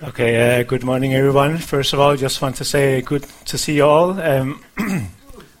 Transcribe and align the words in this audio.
Okay, 0.00 0.60
uh, 0.60 0.62
good 0.62 0.84
morning, 0.84 1.12
everyone. 1.12 1.58
First 1.58 1.92
of 1.92 1.98
all, 1.98 2.14
just 2.14 2.40
want 2.40 2.54
to 2.56 2.64
say 2.64 3.00
good 3.00 3.26
to 3.46 3.58
see 3.58 3.78
you 3.78 3.84
all. 3.84 4.20
Um, 4.20 4.62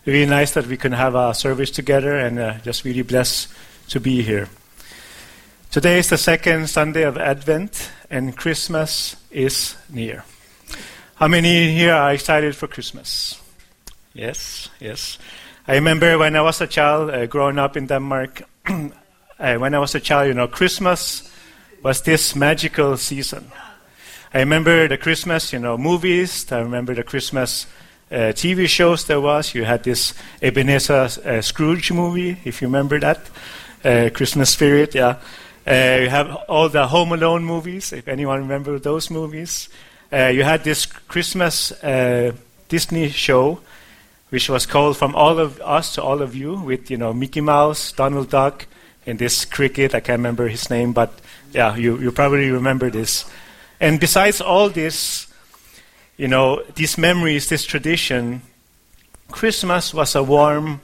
really 0.06 0.26
nice 0.26 0.52
that 0.52 0.64
we 0.68 0.76
can 0.76 0.92
have 0.92 1.16
a 1.16 1.34
service 1.34 1.72
together 1.72 2.16
and 2.16 2.38
uh, 2.38 2.54
just 2.58 2.84
really 2.84 3.02
blessed 3.02 3.48
to 3.88 3.98
be 3.98 4.22
here. 4.22 4.48
Today 5.72 5.98
is 5.98 6.10
the 6.10 6.16
second 6.16 6.68
Sunday 6.70 7.02
of 7.02 7.18
Advent 7.18 7.90
and 8.10 8.36
Christmas 8.36 9.16
is 9.32 9.74
near. 9.90 10.22
How 11.16 11.26
many 11.26 11.74
here 11.74 11.94
are 11.94 12.12
excited 12.12 12.54
for 12.54 12.68
Christmas? 12.68 13.42
Yes, 14.14 14.68
yes. 14.78 15.18
I 15.66 15.74
remember 15.74 16.16
when 16.16 16.36
I 16.36 16.42
was 16.42 16.60
a 16.60 16.68
child, 16.68 17.10
uh, 17.10 17.26
growing 17.26 17.58
up 17.58 17.76
in 17.76 17.88
Denmark, 17.88 18.44
when 18.68 19.74
I 19.74 19.78
was 19.80 19.96
a 19.96 20.00
child, 20.00 20.28
you 20.28 20.34
know, 20.34 20.46
Christmas 20.46 21.28
was 21.82 22.02
this 22.02 22.36
magical 22.36 22.96
season. 22.96 23.50
I 24.32 24.40
remember 24.40 24.86
the 24.88 24.98
Christmas, 24.98 25.54
you 25.54 25.58
know, 25.58 25.78
movies. 25.78 26.52
I 26.52 26.58
remember 26.60 26.94
the 26.94 27.02
Christmas 27.02 27.66
uh, 28.10 28.32
TV 28.36 28.68
shows 28.68 29.04
there 29.06 29.22
was. 29.22 29.54
You 29.54 29.64
had 29.64 29.84
this 29.84 30.12
Ebenezer 30.42 31.08
uh, 31.24 31.40
Scrooge 31.40 31.92
movie, 31.92 32.36
if 32.44 32.60
you 32.60 32.68
remember 32.68 33.00
that. 33.00 33.20
Uh, 33.82 34.10
Christmas 34.12 34.50
Spirit, 34.50 34.94
yeah. 34.94 35.16
Uh, 35.66 36.00
you 36.02 36.08
have 36.10 36.34
all 36.48 36.68
the 36.68 36.88
Home 36.88 37.12
Alone 37.12 37.42
movies, 37.42 37.90
if 37.94 38.06
anyone 38.06 38.40
remember 38.40 38.78
those 38.78 39.10
movies. 39.10 39.70
Uh, 40.12 40.26
you 40.26 40.42
had 40.42 40.62
this 40.62 40.84
Christmas 40.84 41.72
uh, 41.82 42.32
Disney 42.68 43.08
show, 43.08 43.60
which 44.28 44.50
was 44.50 44.66
called 44.66 44.98
From 44.98 45.14
All 45.14 45.38
of 45.38 45.58
Us 45.62 45.94
to 45.94 46.02
All 46.02 46.20
of 46.20 46.36
You, 46.36 46.54
with, 46.54 46.90
you 46.90 46.98
know, 46.98 47.14
Mickey 47.14 47.40
Mouse, 47.40 47.92
Donald 47.92 48.28
Duck, 48.28 48.66
and 49.06 49.18
this 49.18 49.46
cricket. 49.46 49.94
I 49.94 50.00
can't 50.00 50.18
remember 50.18 50.48
his 50.48 50.68
name, 50.68 50.92
but 50.92 51.18
yeah, 51.52 51.74
you, 51.76 51.98
you 51.98 52.12
probably 52.12 52.50
remember 52.50 52.90
this. 52.90 53.24
And 53.80 54.00
besides 54.00 54.40
all 54.40 54.70
this, 54.70 55.32
you 56.16 56.26
know, 56.26 56.62
these 56.74 56.98
memories, 56.98 57.48
this 57.48 57.64
tradition, 57.64 58.42
Christmas 59.30 59.94
was 59.94 60.14
a 60.16 60.22
warm 60.22 60.80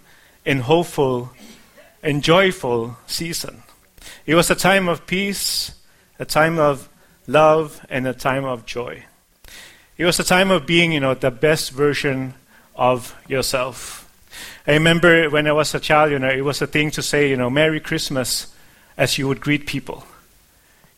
and 0.47 0.63
hopeful 0.63 1.33
and 2.03 2.23
joyful 2.23 2.97
season. 3.07 3.63
It 4.27 4.37
was 4.37 4.51
a 4.51 4.55
time 4.55 4.89
of 4.89 5.07
peace, 5.07 5.73
a 6.19 6.25
time 6.25 6.59
of 6.59 6.89
love, 7.27 7.85
and 7.89 8.07
a 8.07 8.13
time 8.13 8.45
of 8.45 8.65
joy. 8.65 9.05
It 9.97 10.05
was 10.05 10.21
a 10.21 10.25
time 10.25 10.51
of 10.51 10.67
being, 10.67 10.93
you 10.93 11.01
know, 11.01 11.15
the 11.15 11.31
best 11.31 11.73
version 11.73 12.35
of 12.77 13.17
yourself. 13.27 14.03
I 14.67 14.73
remember 14.73 15.31
when 15.31 15.47
I 15.47 15.53
was 15.53 15.75
a 15.75 15.81
child, 15.81 16.13
you 16.13 16.19
know, 16.19 16.29
it 16.29 16.45
was 16.45 16.63
a 16.63 16.67
thing 16.67 16.91
to 16.93 17.03
say, 17.03 17.29
you 17.29 17.37
know, 17.37 17.51
Merry 17.51 17.81
Christmas 17.81 18.55
as 18.97 19.19
you 19.19 19.27
would 19.27 19.41
greet 19.41 19.67
people 19.67 20.05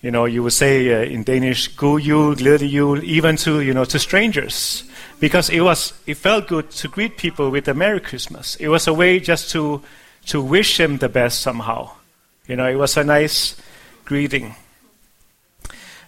you 0.06 0.12
know, 0.12 0.24
you 0.24 0.40
would 0.44 0.52
say 0.52 0.94
uh, 0.94 1.02
in 1.02 1.24
Danish, 1.24 1.66
"God 1.66 2.02
jul, 2.02 2.36
glædelig 2.36 2.70
jul," 2.70 3.02
even 3.02 3.36
to 3.38 3.60
you 3.60 3.74
know 3.74 3.84
to 3.84 3.98
strangers, 3.98 4.84
because 5.18 5.50
it 5.50 5.62
was 5.62 5.94
it 6.06 6.16
felt 6.16 6.46
good 6.46 6.70
to 6.70 6.88
greet 6.88 7.16
people 7.16 7.50
with 7.50 7.66
a 7.66 7.74
Merry 7.74 7.98
Christmas. 7.98 8.54
It 8.60 8.68
was 8.68 8.86
a 8.86 8.94
way 8.94 9.18
just 9.18 9.50
to 9.50 9.82
to 10.27 10.40
wish 10.40 10.77
them 10.77 10.98
the 10.98 11.08
best 11.08 11.40
somehow. 11.40 11.90
You 12.46 12.54
know, 12.54 12.68
it 12.68 12.77
was 12.77 12.96
a 12.96 13.02
nice 13.02 13.56
greeting. 14.04 14.54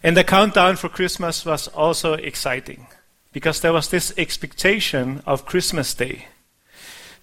And 0.04 0.16
the 0.16 0.22
countdown 0.22 0.76
for 0.76 0.88
Christmas 0.88 1.44
was 1.44 1.66
also 1.66 2.12
exciting 2.12 2.86
because 3.32 3.60
there 3.60 3.72
was 3.72 3.88
this 3.88 4.12
expectation 4.16 5.22
of 5.26 5.44
Christmas 5.44 5.92
Day. 5.92 6.26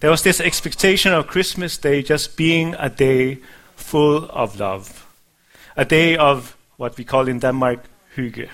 There 0.02 0.12
was 0.12 0.24
this 0.24 0.42
expectation 0.42 1.14
of 1.14 1.28
Christmas 1.28 1.78
Day 1.78 2.04
just 2.04 2.36
being 2.36 2.76
a 2.78 2.90
day 2.90 3.38
full 3.78 4.30
of 4.30 4.60
love, 4.60 5.08
a 5.78 5.86
day 5.86 6.18
of 6.18 6.55
what 6.78 6.98
we 6.98 7.04
call 7.04 7.28
in 7.28 7.40
Denmark 7.40 7.80
hygge, 8.16 8.50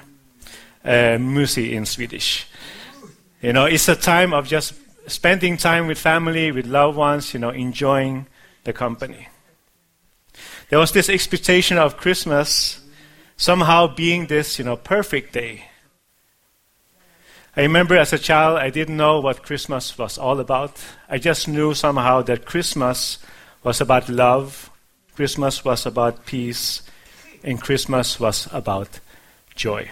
uh, 0.86 1.18
musi 1.18 1.72
in 1.72 1.86
Swedish. 1.86 2.48
You 3.42 3.54
know, 3.54 3.66
it's 3.66 3.90
a 3.90 3.96
time 3.96 4.34
of 4.34 4.48
just 4.48 4.74
spending 5.08 5.58
time 5.58 5.88
with 5.88 5.98
family, 5.98 6.52
with 6.52 6.66
loved 6.66 6.98
ones, 6.98 7.34
you 7.34 7.40
know, 7.40 7.50
enjoying 7.50 8.28
the 8.64 8.74
company. 8.74 9.28
There 10.70 10.80
was 10.80 10.92
this 10.92 11.10
expectation 11.10 11.78
of 11.78 11.98
Christmas 11.98 12.80
somehow 13.36 13.88
being 13.88 14.28
this, 14.28 14.60
you 14.60 14.66
know, 14.66 14.78
perfect 14.78 15.34
day. 15.34 15.66
I 17.58 17.64
remember 17.64 17.98
as 17.98 18.14
a 18.14 18.20
child, 18.20 18.60
I 18.60 18.70
didn't 18.70 18.96
know 18.96 19.20
what 19.20 19.44
Christmas 19.44 19.98
was 19.98 20.18
all 20.18 20.40
about. 20.40 20.82
I 21.10 21.18
just 21.18 21.48
knew 21.48 21.74
somehow 21.74 22.22
that 22.22 22.46
Christmas 22.46 23.18
was 23.64 23.82
about 23.82 24.08
love, 24.08 24.70
Christmas 25.16 25.66
was 25.66 25.86
about 25.86 26.26
peace, 26.26 26.84
and 27.44 27.62
Christmas 27.62 28.20
was 28.20 28.48
about 28.52 29.00
joy. 29.56 29.90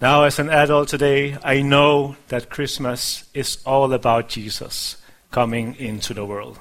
Now, 0.00 0.24
as 0.24 0.38
an 0.38 0.50
adult 0.50 0.88
today, 0.88 1.38
I 1.44 1.62
know 1.62 2.16
that 2.28 2.50
Christmas 2.50 3.24
is 3.34 3.58
all 3.64 3.92
about 3.92 4.28
Jesus 4.28 4.96
coming 5.30 5.76
into 5.76 6.12
the 6.12 6.24
world. 6.24 6.58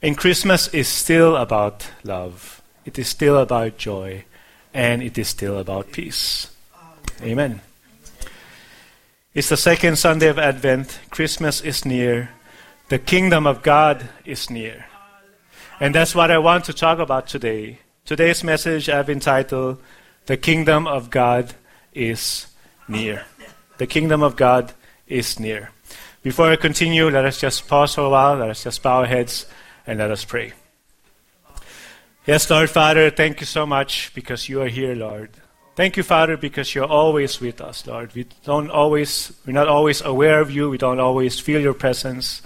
And 0.00 0.16
Christmas 0.16 0.68
is 0.68 0.86
still 0.86 1.36
about 1.36 1.90
love, 2.04 2.62
it 2.84 2.98
is 2.98 3.08
still 3.08 3.38
about 3.38 3.76
joy, 3.76 4.24
and 4.72 5.02
it 5.02 5.18
is 5.18 5.28
still 5.28 5.58
about 5.58 5.90
peace. 5.90 6.48
Amen. 7.22 7.60
It's 9.34 9.48
the 9.48 9.56
second 9.56 9.96
Sunday 9.96 10.28
of 10.28 10.38
Advent. 10.38 11.00
Christmas 11.10 11.60
is 11.60 11.84
near. 11.84 12.30
The 12.88 12.98
kingdom 12.98 13.46
of 13.46 13.62
God 13.62 14.08
is 14.24 14.48
near. 14.48 14.86
And 15.78 15.94
that's 15.94 16.14
what 16.14 16.30
I 16.30 16.38
want 16.38 16.64
to 16.66 16.72
talk 16.72 16.98
about 16.98 17.26
today. 17.26 17.80
Today's 18.06 18.42
message 18.42 18.88
I've 18.88 19.10
entitled, 19.10 19.78
The 20.24 20.38
Kingdom 20.38 20.86
of 20.86 21.10
God 21.10 21.54
is 21.92 22.46
Near. 22.88 23.26
The 23.76 23.86
Kingdom 23.86 24.22
of 24.22 24.36
God 24.36 24.72
is 25.06 25.38
near. 25.38 25.70
Before 26.22 26.50
I 26.50 26.56
continue, 26.56 27.10
let 27.10 27.26
us 27.26 27.38
just 27.38 27.68
pause 27.68 27.94
for 27.94 28.02
a 28.02 28.08
while, 28.08 28.36
let 28.36 28.48
us 28.48 28.64
just 28.64 28.82
bow 28.82 29.00
our 29.00 29.06
heads, 29.06 29.44
and 29.86 29.98
let 29.98 30.10
us 30.10 30.24
pray. 30.24 30.54
Yes, 32.26 32.48
Lord 32.48 32.70
Father, 32.70 33.10
thank 33.10 33.40
you 33.40 33.46
so 33.46 33.66
much 33.66 34.12
because 34.14 34.48
you 34.48 34.62
are 34.62 34.68
here, 34.68 34.94
Lord. 34.94 35.30
Thank 35.74 35.98
you, 35.98 36.02
Father, 36.02 36.38
because 36.38 36.74
you're 36.74 36.86
always 36.86 37.38
with 37.38 37.60
us, 37.60 37.86
Lord. 37.86 38.14
We 38.14 38.26
don't 38.44 38.70
always, 38.70 39.30
we're 39.46 39.52
not 39.52 39.68
always 39.68 40.00
aware 40.00 40.40
of 40.40 40.50
you. 40.50 40.70
We 40.70 40.78
don't 40.78 41.00
always 41.00 41.38
feel 41.38 41.60
your 41.60 41.74
presence. 41.74 42.40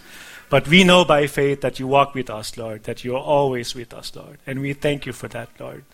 But 0.51 0.67
we 0.67 0.83
know 0.83 1.05
by 1.05 1.29
faith 1.29 1.61
that 1.61 1.79
you 1.79 1.87
walk 1.87 2.13
with 2.13 2.29
us, 2.29 2.59
Lord, 2.59 2.83
that 2.85 3.05
you 3.05 3.15
are 3.15 3.23
always 3.23 3.75
with 3.75 3.95
us, 3.95 4.15
Lord. 4.15 4.39
And 4.47 4.61
we 4.61 4.73
thank 4.75 5.07
you 5.07 5.13
for 5.13 5.29
that, 5.29 5.49
Lord. 5.59 5.85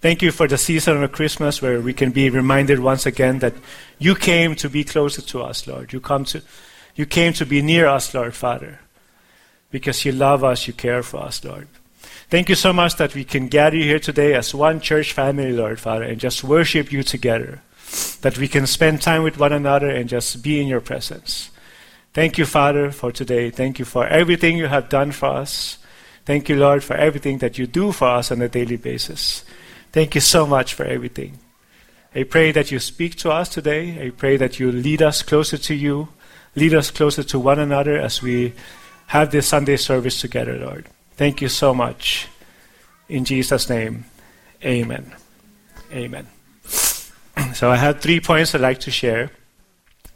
Thank 0.00 0.20
you 0.20 0.32
for 0.32 0.48
the 0.48 0.58
season 0.58 1.02
of 1.02 1.12
Christmas 1.12 1.62
where 1.62 1.80
we 1.80 1.94
can 1.94 2.10
be 2.10 2.28
reminded 2.28 2.80
once 2.80 3.06
again 3.06 3.38
that 3.38 3.54
you 3.98 4.16
came 4.16 4.56
to 4.56 4.68
be 4.68 4.82
closer 4.82 5.22
to 5.22 5.42
us, 5.42 5.66
Lord. 5.66 5.92
You, 5.92 6.00
come 6.00 6.24
to, 6.26 6.42
you 6.96 7.06
came 7.06 7.32
to 7.34 7.46
be 7.46 7.62
near 7.62 7.86
us, 7.86 8.12
Lord 8.12 8.34
Father, 8.34 8.80
because 9.70 10.04
you 10.04 10.12
love 10.12 10.42
us, 10.42 10.66
you 10.66 10.72
care 10.72 11.02
for 11.02 11.18
us, 11.18 11.44
Lord. 11.44 11.68
Thank 12.28 12.48
you 12.48 12.56
so 12.56 12.72
much 12.72 12.96
that 12.96 13.14
we 13.14 13.24
can 13.24 13.46
gather 13.46 13.76
here 13.76 14.00
today 14.00 14.34
as 14.34 14.54
one 14.54 14.80
church 14.80 15.12
family, 15.12 15.52
Lord 15.52 15.78
Father, 15.78 16.04
and 16.04 16.18
just 16.18 16.42
worship 16.42 16.90
you 16.90 17.04
together. 17.04 17.62
That 18.22 18.38
we 18.38 18.48
can 18.48 18.66
spend 18.66 19.02
time 19.02 19.22
with 19.22 19.38
one 19.38 19.52
another 19.52 19.88
and 19.88 20.08
just 20.08 20.42
be 20.42 20.60
in 20.60 20.66
your 20.66 20.80
presence. 20.80 21.50
Thank 22.14 22.38
you, 22.38 22.46
Father, 22.46 22.92
for 22.92 23.10
today. 23.10 23.50
Thank 23.50 23.80
you 23.80 23.84
for 23.84 24.06
everything 24.06 24.56
you 24.56 24.68
have 24.68 24.88
done 24.88 25.10
for 25.10 25.26
us. 25.26 25.78
Thank 26.24 26.48
you, 26.48 26.54
Lord, 26.54 26.84
for 26.84 26.94
everything 26.94 27.38
that 27.38 27.58
you 27.58 27.66
do 27.66 27.90
for 27.90 28.06
us 28.06 28.30
on 28.30 28.40
a 28.40 28.48
daily 28.48 28.76
basis. 28.76 29.44
Thank 29.90 30.14
you 30.14 30.20
so 30.20 30.46
much 30.46 30.74
for 30.74 30.84
everything. 30.84 31.40
I 32.14 32.22
pray 32.22 32.52
that 32.52 32.70
you 32.70 32.78
speak 32.78 33.16
to 33.16 33.32
us 33.32 33.48
today. 33.48 34.06
I 34.06 34.10
pray 34.10 34.36
that 34.36 34.60
you 34.60 34.70
lead 34.70 35.02
us 35.02 35.22
closer 35.22 35.58
to 35.58 35.74
you, 35.74 36.08
lead 36.54 36.72
us 36.72 36.92
closer 36.92 37.24
to 37.24 37.38
one 37.40 37.58
another 37.58 37.98
as 37.98 38.22
we 38.22 38.52
have 39.08 39.32
this 39.32 39.48
Sunday 39.48 39.76
service 39.76 40.20
together, 40.20 40.56
Lord. 40.56 40.86
Thank 41.16 41.42
you 41.42 41.48
so 41.48 41.74
much. 41.74 42.28
In 43.08 43.24
Jesus' 43.24 43.68
name, 43.68 44.04
amen. 44.64 45.12
Amen. 45.92 46.28
So 47.54 47.70
I 47.70 47.76
have 47.76 48.00
three 48.00 48.20
points 48.20 48.54
I'd 48.54 48.60
like 48.60 48.80
to 48.80 48.92
share. 48.92 49.30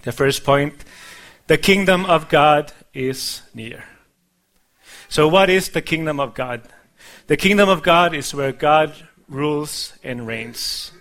The 0.02 0.12
first 0.12 0.44
point 0.44 0.75
the 1.48 1.58
kingdom 1.58 2.04
of 2.06 2.28
God 2.28 2.72
is 2.92 3.42
near. 3.54 3.84
So, 5.08 5.26
what 5.26 5.48
is 5.48 5.70
the 5.70 5.82
kingdom 5.82 6.20
of 6.20 6.34
God? 6.34 6.62
The 7.26 7.36
kingdom 7.36 7.68
of 7.68 7.82
God 7.82 8.14
is 8.14 8.34
where 8.34 8.52
God 8.52 8.94
rules 9.28 9.94
and 10.04 10.26
reigns. 10.26 10.92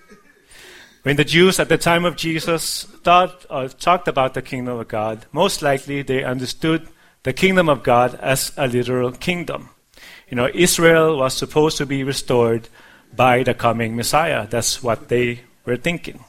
When 1.03 1.17
the 1.17 1.25
Jews 1.25 1.59
at 1.59 1.69
the 1.69 1.77
time 1.77 2.05
of 2.05 2.15
Jesus 2.15 2.83
thought 2.83 3.45
or 3.49 3.67
talked 3.67 4.07
about 4.07 4.33
the 4.33 4.41
kingdom 4.41 4.79
of 4.79 4.88
God, 4.88 5.25
most 5.31 5.61
likely 5.61 6.01
they 6.01 6.23
understood 6.23 6.88
the 7.23 7.33
kingdom 7.33 7.69
of 7.69 7.83
God 7.83 8.15
as 8.15 8.51
a 8.57 8.67
literal 8.67 9.11
kingdom. 9.11 9.69
You 10.29 10.35
know, 10.35 10.49
Israel 10.53 11.17
was 11.17 11.33
supposed 11.33 11.77
to 11.77 11.85
be 11.85 12.03
restored 12.03 12.69
by 13.15 13.44
the 13.44 13.53
coming 13.53 13.95
Messiah. 13.95 14.47
That's 14.47 14.81
what 14.83 15.09
they 15.09 15.41
were 15.65 15.77
thinking. 15.77 16.23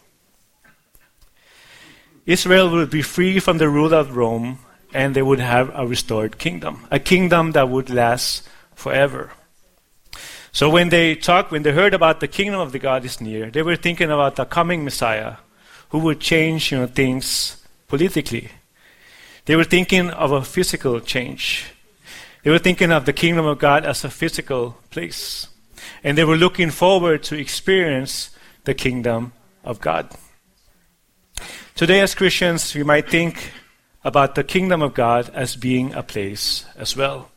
Israel 2.28 2.69
would 2.69 2.90
be 2.90 3.00
free 3.00 3.40
from 3.40 3.56
the 3.56 3.70
rule 3.70 3.94
of 3.94 4.14
Rome 4.14 4.58
and 4.92 5.16
they 5.16 5.22
would 5.22 5.40
have 5.40 5.72
a 5.75 5.86
restored 5.86 6.36
kingdom, 6.36 6.86
a 6.90 6.98
kingdom 6.98 7.52
that 7.52 7.70
would 7.70 7.88
last 7.88 8.46
forever. 8.75 9.32
So 10.52 10.69
when 10.69 10.90
they 10.90 11.14
talked, 11.14 11.50
when 11.50 11.62
they 11.62 11.72
heard 11.72 11.94
about 11.94 12.20
the 12.20 12.28
kingdom 12.28 12.60
of 12.60 12.72
the 12.72 12.78
God 12.78 13.06
is 13.06 13.19
near, 13.19 13.50
they 13.50 13.62
were 13.62 13.76
thinking 13.76 14.10
about 14.10 14.36
the 14.36 14.44
coming 14.44 14.84
Messiah 14.84 15.36
who 15.88 16.00
would 16.00 16.20
change 16.20 16.70
you 16.70 16.76
know, 16.76 16.86
things 16.86 17.64
politically. 17.86 18.50
They 19.46 19.56
were 19.56 19.64
thinking 19.64 20.10
of 20.10 20.30
a 20.30 20.44
physical 20.44 21.00
change. 21.00 21.72
They 22.42 22.50
were 22.50 22.58
thinking 22.58 22.92
of 22.92 23.06
the 23.06 23.14
kingdom 23.14 23.46
of 23.46 23.58
God 23.58 23.86
as 23.86 24.04
a 24.04 24.10
physical 24.10 24.76
place. 24.90 25.48
And 26.04 26.19
they 26.19 26.25
were 26.25 26.36
looking 26.36 26.72
forward 26.72 27.22
to 27.22 27.38
experience 27.38 28.36
the 28.64 28.75
kingdom 28.75 29.32
of 29.64 29.80
God. 29.80 30.14
Today, 31.78 32.00
as 32.00 32.16
Christians, 32.16 32.75
we 32.75 32.82
might 32.82 33.08
think 33.08 33.52
about 34.02 34.34
the 34.34 34.42
kingdom 34.42 34.82
of 34.82 34.94
God 34.94 35.30
as 35.32 35.54
being 35.54 35.94
a 35.94 36.02
place 36.02 36.64
as 36.76 36.96
well. 36.96 37.30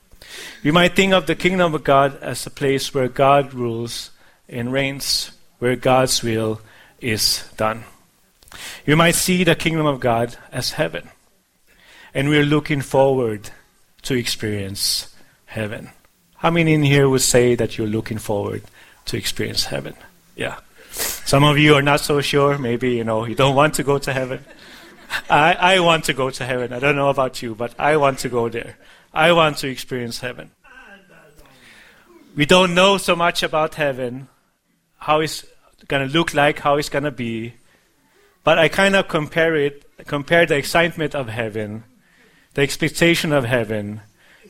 We 0.64 0.72
might 0.72 0.96
think 0.96 1.14
of 1.14 1.28
the 1.28 1.36
kingdom 1.36 1.76
of 1.76 1.84
God 1.84 2.18
as 2.24 2.44
a 2.48 2.50
place 2.50 2.92
where 2.92 3.08
God 3.08 3.54
rules 3.54 4.10
and 4.50 4.74
reigns, 4.74 5.30
where 5.60 5.76
God's 5.76 6.24
will 6.24 6.60
is 7.00 7.48
done. 7.56 7.84
You 8.84 8.96
might 8.96 9.14
see 9.14 9.44
the 9.44 9.54
kingdom 9.54 9.86
of 9.86 10.00
God 10.00 10.36
as 10.52 10.72
heaven. 10.72 11.10
And 12.12 12.28
we're 12.28 12.44
looking 12.44 12.82
forward 12.82 13.52
to 14.02 14.16
experience 14.16 15.16
heaven. 15.46 15.92
How 16.38 16.50
many 16.50 16.74
in 16.74 16.82
here 16.82 17.08
would 17.08 17.22
say 17.22 17.54
that 17.54 17.78
you're 17.78 17.86
looking 17.86 18.18
forward 18.18 18.64
to 19.06 19.18
experience 19.18 19.66
heaven? 19.66 19.94
Yeah. 20.36 20.58
Some 20.92 21.44
of 21.44 21.58
you 21.58 21.76
are 21.76 21.82
not 21.82 22.02
so 22.02 22.22
sure. 22.22 22.58
Maybe, 22.58 22.92
you 22.92 23.04
know, 23.04 23.26
you 23.26 23.36
don't 23.36 23.56
want 23.56 23.76
to 23.76 23.84
go 23.84 23.98
to 23.98 24.14
heaven. 24.14 24.44
I, 25.30 25.54
I 25.54 25.80
want 25.80 26.06
to 26.06 26.14
go 26.14 26.30
to 26.30 26.46
heaven. 26.46 26.74
I 26.74 26.80
don't 26.80 26.96
know 26.96 27.10
about 27.10 27.42
you, 27.42 27.56
but 27.56 27.74
I 27.80 27.98
want 27.98 28.20
to 28.20 28.30
go 28.30 28.50
there. 28.50 28.78
I 29.14 29.32
want 29.32 29.58
to 29.60 29.68
experience 29.70 30.20
heaven. 30.20 30.52
We 32.36 32.46
don't 32.46 32.74
know 32.74 32.98
so 32.98 33.16
much 33.16 33.44
about 33.44 33.76
heaven, 33.76 34.30
how 34.98 35.20
it's 35.20 35.46
going 35.88 36.08
to 36.08 36.14
look 36.14 36.34
like, 36.34 36.60
how 36.60 36.78
it's 36.78 36.88
going 36.88 37.04
to 37.04 37.12
be. 37.12 37.54
But 38.44 38.58
I 38.58 38.70
kind 38.70 38.96
of 38.96 39.10
compare 39.10 39.56
it, 39.56 39.86
compare 40.08 40.46
the 40.46 40.56
excitement 40.56 41.14
of 41.14 41.28
heaven, 41.28 41.84
the 42.54 42.62
expectation 42.62 43.34
of 43.34 43.44
heaven, 43.44 44.02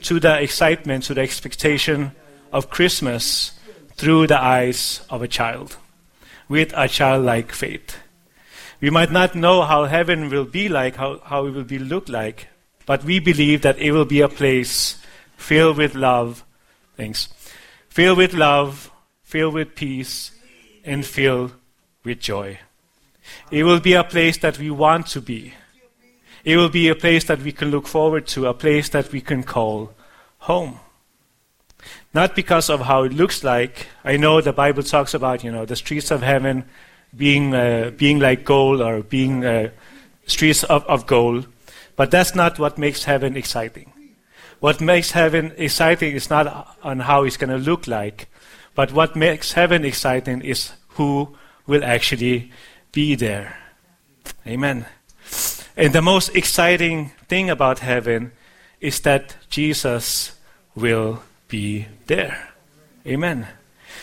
to 0.03 0.19
the 0.19 0.39
excitement, 0.39 1.05
to 1.05 1.15
the 1.15 1.21
expectation 1.21 2.11
of 2.51 2.69
Christmas 2.69 3.51
through 3.95 4.27
the 4.27 4.39
eyes 4.39 5.01
of 5.09 5.21
a 5.21 5.27
child, 5.27 5.77
with 6.51 6.74
a 6.75 6.86
childlike 6.86 7.53
faith. 7.53 7.95
We 8.81 8.89
might 8.89 9.09
not 9.09 9.36
know 9.36 9.62
how 9.62 9.86
heaven 9.86 10.30
will 10.30 10.44
be 10.44 10.68
like, 10.68 10.98
how, 10.98 11.19
how 11.24 11.45
it 11.45 11.51
will 11.51 11.63
be 11.63 11.80
look 11.80 12.09
like, 12.09 12.50
but 12.86 13.06
we 13.06 13.19
believe 13.19 13.62
that 13.62 13.80
it 13.80 13.94
will 13.94 14.03
be 14.03 14.19
a 14.19 14.27
place 14.27 15.00
filled 15.38 15.77
with 15.77 15.95
love, 15.95 16.44
thanks, 16.98 17.30
filled 17.88 18.18
with 18.18 18.33
love, 18.33 18.92
filled 19.24 19.53
with 19.53 19.75
peace, 19.75 20.31
and 20.83 21.06
filled 21.06 21.53
with 22.03 22.19
joy. 22.19 22.59
It 23.50 23.63
will 23.63 23.80
be 23.80 23.94
a 23.94 24.03
place 24.03 24.38
that 24.39 24.59
we 24.59 24.69
want 24.69 25.07
to 25.07 25.21
be. 25.21 25.53
It 26.44 26.57
will 26.57 26.69
be 26.69 26.89
a 26.89 26.95
place 26.95 27.24
that 27.25 27.42
we 27.42 27.53
can 27.53 27.71
look 27.71 27.88
forward 27.88 28.27
to, 28.27 28.48
a 28.48 28.53
place 28.53 28.89
that 28.89 29.09
we 29.13 29.21
can 29.21 29.44
call 29.44 29.94
home. 30.39 30.81
Not 32.13 32.35
because 32.35 32.69
of 32.69 32.81
how 32.81 33.03
it 33.03 33.13
looks 33.13 33.43
like. 33.43 33.87
I 34.03 34.17
know 34.17 34.41
the 34.41 34.53
Bible 34.53 34.83
talks 34.83 35.13
about, 35.13 35.43
you 35.43 35.51
know, 35.51 35.65
the 35.65 35.75
streets 35.75 36.11
of 36.11 36.21
heaven 36.21 36.65
being, 37.15 37.53
uh, 37.53 37.91
being 37.95 38.19
like 38.19 38.43
gold 38.43 38.81
or 38.81 39.01
being 39.01 39.45
uh, 39.45 39.69
streets 40.25 40.63
of, 40.63 40.85
of 40.85 41.07
gold. 41.07 41.47
But 41.95 42.11
that's 42.11 42.35
not 42.35 42.59
what 42.59 42.77
makes 42.77 43.05
heaven 43.05 43.37
exciting. 43.37 43.93
What 44.59 44.81
makes 44.81 45.11
heaven 45.11 45.53
exciting 45.57 46.13
is 46.13 46.29
not 46.29 46.77
on 46.83 46.99
how 46.99 47.23
it's 47.23 47.37
going 47.37 47.49
to 47.49 47.57
look 47.57 47.87
like, 47.87 48.29
but 48.75 48.91
what 48.91 49.15
makes 49.15 49.53
heaven 49.53 49.83
exciting 49.85 50.41
is 50.41 50.73
who 50.89 51.35
will 51.65 51.83
actually 51.83 52.51
be 52.91 53.15
there. 53.15 53.57
Amen. 54.45 54.85
And 55.77 55.93
the 55.93 56.01
most 56.01 56.35
exciting 56.35 57.11
thing 57.27 57.49
about 57.49 57.79
heaven 57.79 58.33
is 58.79 58.99
that 59.01 59.35
Jesus 59.49 60.33
will 60.75 61.23
be 61.51 61.86
there. 62.07 62.50
Amen. 63.06 63.48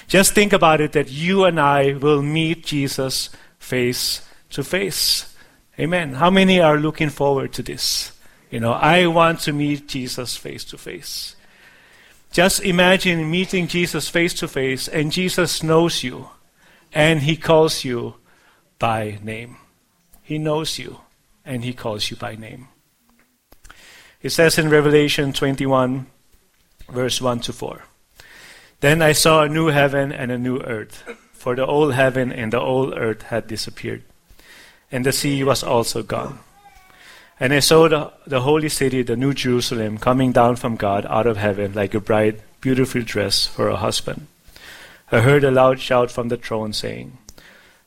Just 0.06 0.34
think 0.34 0.52
about 0.52 0.80
it 0.80 0.92
that 0.92 1.10
you 1.10 1.44
and 1.44 1.58
I 1.58 1.94
will 1.94 2.22
meet 2.22 2.66
Jesus 2.66 3.30
face 3.58 4.22
to 4.50 4.62
face. 4.62 5.34
Amen. 5.80 6.14
How 6.14 6.30
many 6.30 6.60
are 6.60 6.76
looking 6.76 7.08
forward 7.08 7.52
to 7.54 7.62
this? 7.62 8.12
You 8.50 8.60
know, 8.60 8.72
I 8.72 9.06
want 9.06 9.40
to 9.40 9.52
meet 9.52 9.88
Jesus 9.88 10.36
face 10.36 10.64
to 10.66 10.78
face. 10.78 11.36
Just 12.32 12.60
imagine 12.60 13.30
meeting 13.30 13.66
Jesus 13.66 14.08
face 14.08 14.34
to 14.34 14.48
face 14.48 14.86
and 14.86 15.10
Jesus 15.10 15.62
knows 15.62 16.02
you 16.02 16.28
and 16.92 17.20
he 17.20 17.36
calls 17.36 17.84
you 17.84 18.14
by 18.78 19.18
name. 19.22 19.56
He 20.22 20.38
knows 20.38 20.78
you 20.78 21.00
and 21.44 21.64
he 21.64 21.72
calls 21.72 22.10
you 22.10 22.16
by 22.16 22.36
name. 22.36 22.68
It 24.20 24.30
says 24.30 24.58
in 24.58 24.68
Revelation 24.68 25.32
21, 25.32 26.06
verse 26.88 27.20
1 27.20 27.40
to 27.40 27.52
4 27.52 27.84
Then 28.80 29.02
I 29.02 29.12
saw 29.12 29.42
a 29.42 29.48
new 29.48 29.68
heaven 29.68 30.12
and 30.12 30.30
a 30.30 30.38
new 30.38 30.60
earth, 30.60 31.04
for 31.32 31.54
the 31.54 31.66
old 31.66 31.94
heaven 31.94 32.32
and 32.32 32.52
the 32.52 32.60
old 32.60 32.94
earth 32.96 33.22
had 33.22 33.46
disappeared, 33.46 34.02
and 34.90 35.04
the 35.04 35.12
sea 35.12 35.44
was 35.44 35.62
also 35.62 36.02
gone. 36.02 36.40
And 37.40 37.52
I 37.52 37.60
saw 37.60 37.88
the, 37.88 38.12
the 38.26 38.40
holy 38.40 38.68
city, 38.68 39.02
the 39.02 39.16
new 39.16 39.32
Jerusalem, 39.32 39.98
coming 39.98 40.32
down 40.32 40.56
from 40.56 40.74
God 40.74 41.06
out 41.06 41.26
of 41.26 41.36
heaven 41.36 41.72
like 41.72 41.94
a 41.94 42.00
bride 42.00 42.42
beautifully 42.60 43.04
dressed 43.04 43.48
for 43.50 43.68
a 43.68 43.76
husband. 43.76 44.26
I 45.12 45.20
heard 45.20 45.44
a 45.44 45.50
loud 45.50 45.80
shout 45.80 46.10
from 46.10 46.28
the 46.28 46.36
throne 46.36 46.72
saying, 46.72 47.16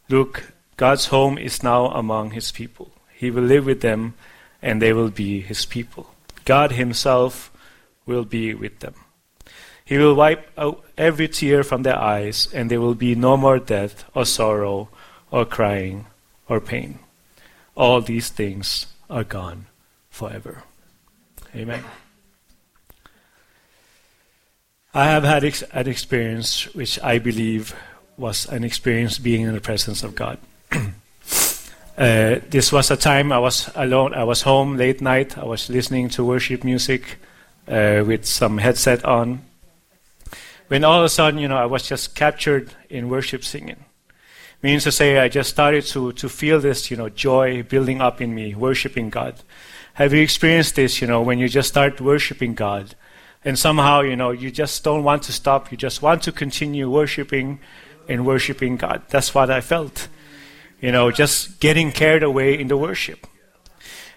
Look, 0.09 0.53
God's 0.77 1.07
home 1.07 1.37
is 1.37 1.63
now 1.63 1.87
among 1.87 2.31
his 2.31 2.51
people. 2.51 2.91
He 3.13 3.29
will 3.29 3.43
live 3.43 3.65
with 3.65 3.81
them, 3.81 4.13
and 4.61 4.81
they 4.81 4.93
will 4.93 5.09
be 5.09 5.41
his 5.41 5.65
people. 5.65 6.15
God 6.45 6.71
himself 6.71 7.50
will 8.11 8.25
be 8.25 8.53
with 8.53 8.79
them. 8.79 8.93
He 9.83 9.97
will 9.97 10.15
wipe 10.15 10.47
out 10.57 10.85
every 10.97 11.27
tear 11.27 11.63
from 11.63 11.83
their 11.83 11.97
eyes, 11.97 12.47
and 12.53 12.69
there 12.69 12.79
will 12.79 12.95
be 12.95 13.15
no 13.15 13.35
more 13.35 13.59
death, 13.59 14.05
or 14.13 14.25
sorrow, 14.25 14.89
or 15.31 15.45
crying, 15.45 16.05
or 16.47 16.59
pain. 16.59 16.99
All 17.75 18.01
these 18.01 18.29
things 18.29 18.85
are 19.09 19.23
gone 19.23 19.65
forever. 20.09 20.63
Amen. 21.55 21.83
I 24.93 25.05
have 25.05 25.23
had 25.23 25.43
ex- 25.43 25.63
an 25.73 25.87
experience 25.87 26.73
which 26.75 26.99
I 27.01 27.19
believe 27.19 27.75
was 28.17 28.45
an 28.47 28.63
experience 28.63 29.19
being 29.19 29.41
in 29.41 29.53
the 29.53 29.61
presence 29.61 30.03
of 30.03 30.15
God. 30.15 30.37
uh, 30.71 32.39
this 32.49 32.71
was 32.71 32.91
a 32.91 32.97
time 32.97 33.31
I 33.31 33.39
was 33.39 33.69
alone. 33.75 34.13
I 34.13 34.23
was 34.23 34.43
home 34.43 34.77
late 34.77 35.01
night. 35.01 35.37
I 35.37 35.45
was 35.45 35.69
listening 35.69 36.09
to 36.09 36.23
worship 36.23 36.63
music 36.63 37.19
uh, 37.71 38.03
with 38.05 38.25
some 38.25 38.57
headset 38.57 39.03
on. 39.05 39.41
When 40.67 40.83
all 40.83 40.99
of 40.99 41.05
a 41.05 41.09
sudden, 41.09 41.39
you 41.39 41.47
know, 41.47 41.57
I 41.57 41.65
was 41.65 41.87
just 41.87 42.15
captured 42.15 42.73
in 42.89 43.09
worship 43.09 43.43
singing. 43.43 43.85
Means 44.61 44.83
to 44.83 44.91
say, 44.91 45.17
I 45.17 45.27
just 45.27 45.49
started 45.49 45.85
to, 45.87 46.11
to 46.11 46.29
feel 46.29 46.59
this, 46.59 46.91
you 46.91 46.97
know, 46.97 47.09
joy 47.09 47.63
building 47.63 47.99
up 47.99 48.21
in 48.21 48.35
me, 48.35 48.53
worshiping 48.53 49.09
God. 49.09 49.35
Have 49.95 50.13
you 50.13 50.21
experienced 50.21 50.75
this, 50.75 51.01
you 51.01 51.07
know, 51.07 51.21
when 51.21 51.39
you 51.39 51.49
just 51.49 51.69
start 51.69 51.99
worshiping 51.99 52.53
God? 52.53 52.95
And 53.43 53.57
somehow, 53.57 54.01
you 54.01 54.15
know, 54.15 54.29
you 54.29 54.51
just 54.51 54.83
don't 54.83 55.03
want 55.03 55.23
to 55.23 55.33
stop. 55.33 55.71
You 55.71 55.77
just 55.77 56.03
want 56.03 56.21
to 56.23 56.31
continue 56.31 56.91
worshiping 56.91 57.59
and 58.07 58.25
worshiping 58.25 58.77
God. 58.77 59.01
That's 59.09 59.33
what 59.33 59.49
I 59.49 59.61
felt. 59.61 60.09
You 60.79 60.91
know, 60.91 61.09
just 61.09 61.59
getting 61.59 61.91
carried 61.91 62.23
away 62.23 62.59
in 62.59 62.67
the 62.67 62.77
worship. 62.77 63.25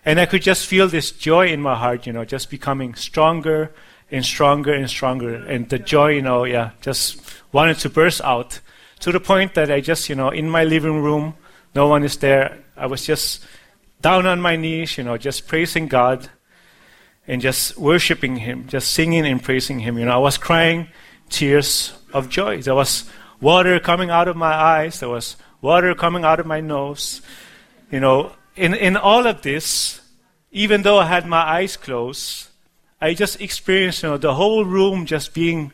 And 0.05 0.21
I 0.21 0.27
could 0.27 0.43
just 0.43 0.67
feel 0.67 0.89
this 0.89 1.11
joy 1.11 1.49
in 1.49 1.61
my 1.63 1.75
heart, 1.75 2.07
you 2.07 2.13
know, 2.13 2.25
just 2.25 2.51
becoming 2.51 2.95
stronger 2.95 3.73
and 4.11 4.25
stronger 4.25 4.73
and 4.73 4.89
stronger. 4.89 5.35
And 5.35 5.69
the 5.69 5.79
joy, 5.79 6.11
you 6.11 6.23
know, 6.23 6.45
yeah, 6.45 6.71
just 6.83 7.21
wanted 7.53 7.79
to 7.79 7.89
burst 7.89 8.21
out 8.23 8.61
to 9.01 9.13
the 9.13 9.21
point 9.21 9.55
that 9.55 9.71
I 9.71 9.81
just, 9.81 10.09
you 10.09 10.15
know, 10.15 10.29
in 10.29 10.49
my 10.51 10.65
living 10.65 11.03
room, 11.03 11.35
no 11.75 11.89
one 11.89 12.05
is 12.05 12.19
there. 12.19 12.59
I 12.77 12.87
was 12.87 13.07
just 13.07 13.45
down 14.03 14.27
on 14.27 14.41
my 14.41 14.57
knees, 14.57 14.99
you 14.99 15.05
know, 15.05 15.17
just 15.17 15.49
praising 15.49 15.89
God 15.89 16.29
and 17.27 17.41
just 17.41 17.79
worshiping 17.79 18.37
Him, 18.37 18.69
just 18.69 18.93
singing 18.93 19.27
and 19.27 19.43
praising 19.43 19.81
Him. 19.81 19.99
You 19.99 20.05
know, 20.05 20.13
I 20.13 20.19
was 20.19 20.37
crying 20.37 20.89
tears 21.31 21.95
of 22.13 22.29
joy. 22.29 22.61
There 22.61 22.75
was 22.75 23.05
water 23.41 23.81
coming 23.81 24.11
out 24.11 24.29
of 24.29 24.37
my 24.37 24.53
eyes. 24.53 25.01
There 25.01 25.09
was 25.09 25.37
water 25.63 25.95
coming 25.95 26.25
out 26.25 26.41
of 26.41 26.47
my 26.47 26.61
nose. 26.61 27.23
You 27.91 28.01
know, 28.01 28.33
in, 28.57 28.75
in 28.75 28.97
all 28.97 29.27
of 29.27 29.43
this, 29.43 30.01
even 30.53 30.83
though 30.83 30.99
I 30.99 31.07
had 31.07 31.27
my 31.27 31.43
eyes 31.43 31.77
closed, 31.77 32.49
I 33.01 33.15
just 33.15 33.41
experienced, 33.41 34.03
you 34.03 34.11
know, 34.11 34.17
the 34.17 34.35
whole 34.35 34.65
room 34.65 35.07
just 35.07 35.35
being, 35.35 35.73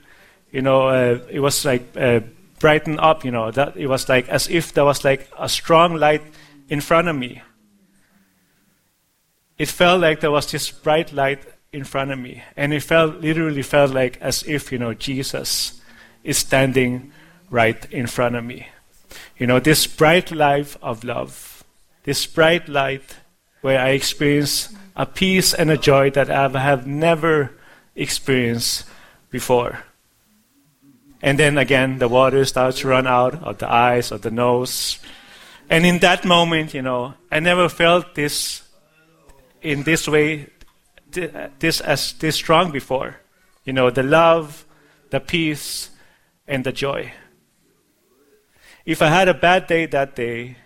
you 0.50 0.62
know, 0.62 0.88
uh, 0.88 1.20
it 1.30 1.40
was 1.40 1.64
like 1.64 1.96
uh, 1.96 2.20
brightened 2.58 3.00
up, 3.00 3.24
you 3.24 3.30
know, 3.30 3.50
that 3.50 3.76
it 3.76 3.86
was 3.86 4.08
like 4.08 4.28
as 4.28 4.48
if 4.48 4.72
there 4.72 4.84
was 4.84 5.04
like 5.04 5.28
a 5.38 5.48
strong 5.48 5.96
light 5.96 6.22
in 6.68 6.80
front 6.80 7.08
of 7.08 7.16
me. 7.16 7.42
It 9.58 9.68
felt 9.68 10.00
like 10.00 10.20
there 10.20 10.30
was 10.30 10.50
this 10.50 10.70
bright 10.70 11.12
light 11.12 11.44
in 11.72 11.84
front 11.84 12.10
of 12.10 12.18
me, 12.18 12.42
and 12.56 12.72
it 12.72 12.82
felt 12.82 13.16
literally 13.16 13.62
felt 13.62 13.92
like 13.92 14.18
as 14.20 14.42
if, 14.44 14.72
you 14.72 14.78
know, 14.78 14.94
Jesus 14.94 15.80
is 16.24 16.38
standing 16.38 17.12
right 17.50 17.84
in 17.92 18.06
front 18.06 18.36
of 18.36 18.44
me. 18.44 18.68
You 19.36 19.46
know, 19.46 19.60
this 19.60 19.86
bright 19.86 20.30
life 20.32 20.78
of 20.82 21.04
love, 21.04 21.49
this 22.04 22.26
bright 22.26 22.68
light 22.68 23.16
where 23.60 23.78
I 23.78 23.90
experience 23.90 24.74
a 24.96 25.06
peace 25.06 25.54
and 25.54 25.70
a 25.70 25.76
joy 25.76 26.10
that 26.10 26.30
I 26.30 26.48
have 26.48 26.86
never 26.86 27.52
experienced 27.94 28.84
before. 29.30 29.84
And 31.22 31.38
then 31.38 31.58
again, 31.58 31.98
the 31.98 32.08
water 32.08 32.44
starts 32.44 32.80
to 32.80 32.88
run 32.88 33.06
out 33.06 33.42
of 33.42 33.58
the 33.58 33.70
eyes, 33.70 34.10
of 34.10 34.22
the 34.22 34.30
nose. 34.30 34.98
And 35.68 35.84
in 35.84 35.98
that 35.98 36.24
moment, 36.24 36.72
you 36.72 36.82
know, 36.82 37.14
I 37.30 37.40
never 37.40 37.68
felt 37.68 38.14
this 38.14 38.62
in 39.62 39.82
this 39.82 40.08
way, 40.08 40.48
this 41.10 41.80
as 41.80 42.14
this 42.14 42.36
strong 42.36 42.72
before. 42.72 43.20
You 43.64 43.74
know, 43.74 43.90
the 43.90 44.02
love, 44.02 44.64
the 45.10 45.20
peace, 45.20 45.90
and 46.48 46.64
the 46.64 46.72
joy. 46.72 47.12
If 48.86 49.02
I 49.02 49.08
had 49.08 49.28
a 49.28 49.34
bad 49.34 49.66
day 49.66 49.86
that 49.86 50.16
day, 50.16 50.56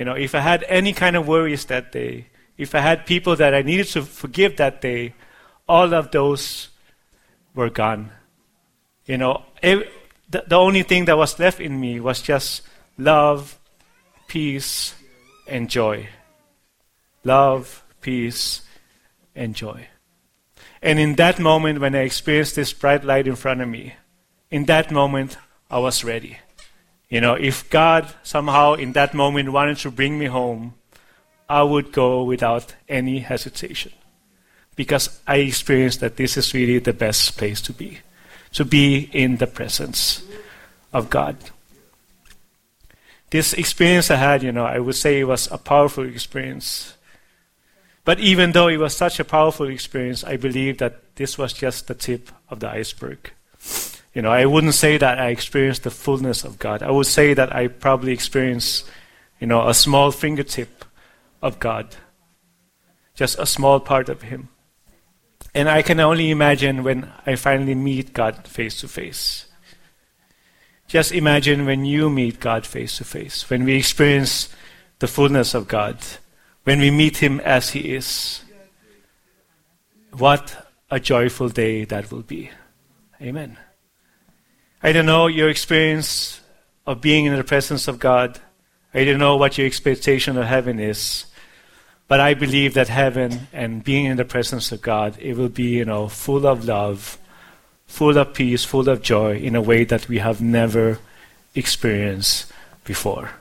you 0.00 0.06
know, 0.06 0.14
if 0.14 0.34
I 0.34 0.40
had 0.40 0.64
any 0.66 0.94
kind 0.94 1.14
of 1.14 1.28
worries 1.28 1.66
that 1.66 1.92
day, 1.92 2.28
if 2.56 2.74
I 2.74 2.80
had 2.80 3.04
people 3.04 3.36
that 3.36 3.52
I 3.52 3.60
needed 3.60 3.86
to 3.88 4.00
forgive 4.00 4.56
that 4.56 4.80
day, 4.80 5.12
all 5.68 5.92
of 5.92 6.10
those 6.10 6.70
were 7.54 7.68
gone. 7.68 8.10
You 9.04 9.18
know, 9.18 9.42
the, 9.60 9.84
the 10.30 10.56
only 10.56 10.84
thing 10.84 11.04
that 11.04 11.18
was 11.18 11.38
left 11.38 11.60
in 11.60 11.78
me 11.78 12.00
was 12.00 12.22
just 12.22 12.62
love, 12.96 13.58
peace, 14.26 14.94
and 15.46 15.68
joy. 15.68 16.08
Love, 17.22 17.84
peace, 18.00 18.62
and 19.34 19.54
joy. 19.54 19.86
And 20.80 20.98
in 20.98 21.16
that 21.16 21.38
moment, 21.38 21.78
when 21.78 21.94
I 21.94 22.04
experienced 22.08 22.56
this 22.56 22.72
bright 22.72 23.04
light 23.04 23.26
in 23.26 23.36
front 23.36 23.60
of 23.60 23.68
me, 23.68 23.96
in 24.50 24.64
that 24.64 24.90
moment, 24.90 25.36
I 25.70 25.78
was 25.78 26.04
ready. 26.04 26.38
You 27.10 27.20
know, 27.20 27.34
if 27.34 27.68
God 27.68 28.06
somehow 28.22 28.74
in 28.74 28.92
that 28.92 29.14
moment 29.14 29.52
wanted 29.52 29.78
to 29.78 29.90
bring 29.90 30.18
me 30.18 30.26
home, 30.26 30.74
I 31.48 31.64
would 31.64 31.90
go 31.90 32.22
without 32.22 32.74
any 32.88 33.18
hesitation. 33.18 33.92
Because 34.76 35.20
I 35.26 35.38
experienced 35.38 35.98
that 36.00 36.16
this 36.16 36.36
is 36.36 36.54
really 36.54 36.78
the 36.78 36.92
best 36.92 37.36
place 37.36 37.60
to 37.62 37.72
be. 37.72 37.98
To 38.52 38.64
be 38.64 39.10
in 39.12 39.38
the 39.38 39.48
presence 39.48 40.22
of 40.92 41.10
God. 41.10 41.36
This 43.30 43.52
experience 43.52 44.10
I 44.10 44.16
had, 44.16 44.42
you 44.42 44.52
know, 44.52 44.64
I 44.64 44.78
would 44.78 44.94
say 44.94 45.20
it 45.20 45.24
was 45.24 45.50
a 45.50 45.58
powerful 45.58 46.04
experience. 46.04 46.94
But 48.04 48.20
even 48.20 48.52
though 48.52 48.68
it 48.68 48.78
was 48.78 48.96
such 48.96 49.20
a 49.20 49.24
powerful 49.24 49.68
experience, 49.68 50.24
I 50.24 50.36
believe 50.36 50.78
that 50.78 51.16
this 51.16 51.36
was 51.36 51.52
just 51.52 51.88
the 51.88 51.94
tip 51.94 52.30
of 52.48 52.60
the 52.60 52.70
iceberg. 52.70 53.32
You 54.14 54.22
know, 54.22 54.30
I 54.30 54.44
wouldn't 54.46 54.74
say 54.74 54.98
that 54.98 55.18
I 55.18 55.28
experienced 55.28 55.84
the 55.84 55.90
fullness 55.90 56.44
of 56.44 56.58
God. 56.58 56.82
I 56.82 56.90
would 56.90 57.06
say 57.06 57.34
that 57.34 57.54
I 57.54 57.68
probably 57.68 58.12
experienced, 58.12 58.88
you 59.38 59.46
know, 59.46 59.68
a 59.68 59.74
small 59.74 60.10
fingertip 60.10 60.84
of 61.40 61.60
God. 61.60 61.94
Just 63.14 63.38
a 63.38 63.46
small 63.46 63.78
part 63.78 64.08
of 64.08 64.22
Him. 64.22 64.48
And 65.54 65.68
I 65.68 65.82
can 65.82 66.00
only 66.00 66.30
imagine 66.30 66.82
when 66.82 67.12
I 67.26 67.36
finally 67.36 67.74
meet 67.74 68.12
God 68.12 68.46
face 68.46 68.80
to 68.80 68.88
face. 68.88 69.46
Just 70.88 71.12
imagine 71.12 71.66
when 71.66 71.84
you 71.84 72.10
meet 72.10 72.40
God 72.40 72.66
face 72.66 72.98
to 72.98 73.04
face, 73.04 73.48
when 73.48 73.64
we 73.64 73.76
experience 73.76 74.48
the 74.98 75.06
fullness 75.06 75.54
of 75.54 75.68
God 75.68 75.98
when 76.64 76.80
we 76.80 76.90
meet 76.90 77.18
Him 77.18 77.40
as 77.40 77.70
He 77.70 77.94
is. 77.94 78.42
What 80.12 80.68
a 80.90 81.00
joyful 81.00 81.48
day 81.48 81.84
that 81.84 82.10
will 82.10 82.22
be. 82.22 82.50
Amen. 83.20 83.56
I 84.82 84.92
don't 84.92 85.06
know 85.06 85.26
your 85.26 85.50
experience 85.50 86.40
of 86.86 87.00
being 87.00 87.26
in 87.26 87.36
the 87.36 87.44
presence 87.44 87.86
of 87.86 87.98
God. 87.98 88.40
I 88.94 89.04
don't 89.04 89.18
know 89.18 89.36
what 89.36 89.58
your 89.58 89.66
expectation 89.66 90.38
of 90.38 90.46
heaven 90.46 90.80
is. 90.80 91.26
But 92.08 92.18
I 92.18 92.34
believe 92.34 92.74
that 92.74 92.88
heaven 92.88 93.46
and 93.52 93.84
being 93.84 94.06
in 94.06 94.16
the 94.16 94.24
presence 94.24 94.72
of 94.72 94.82
God, 94.82 95.16
it 95.20 95.36
will 95.36 95.48
be, 95.48 95.78
you 95.78 95.84
know, 95.84 96.08
full 96.08 96.46
of 96.46 96.64
love, 96.64 97.18
full 97.86 98.18
of 98.18 98.34
peace, 98.34 98.64
full 98.64 98.88
of 98.88 99.02
joy 99.02 99.36
in 99.36 99.54
a 99.54 99.62
way 99.62 99.84
that 99.84 100.08
we 100.08 100.18
have 100.18 100.40
never 100.40 100.98
experienced 101.54 102.50
before. 102.84 103.32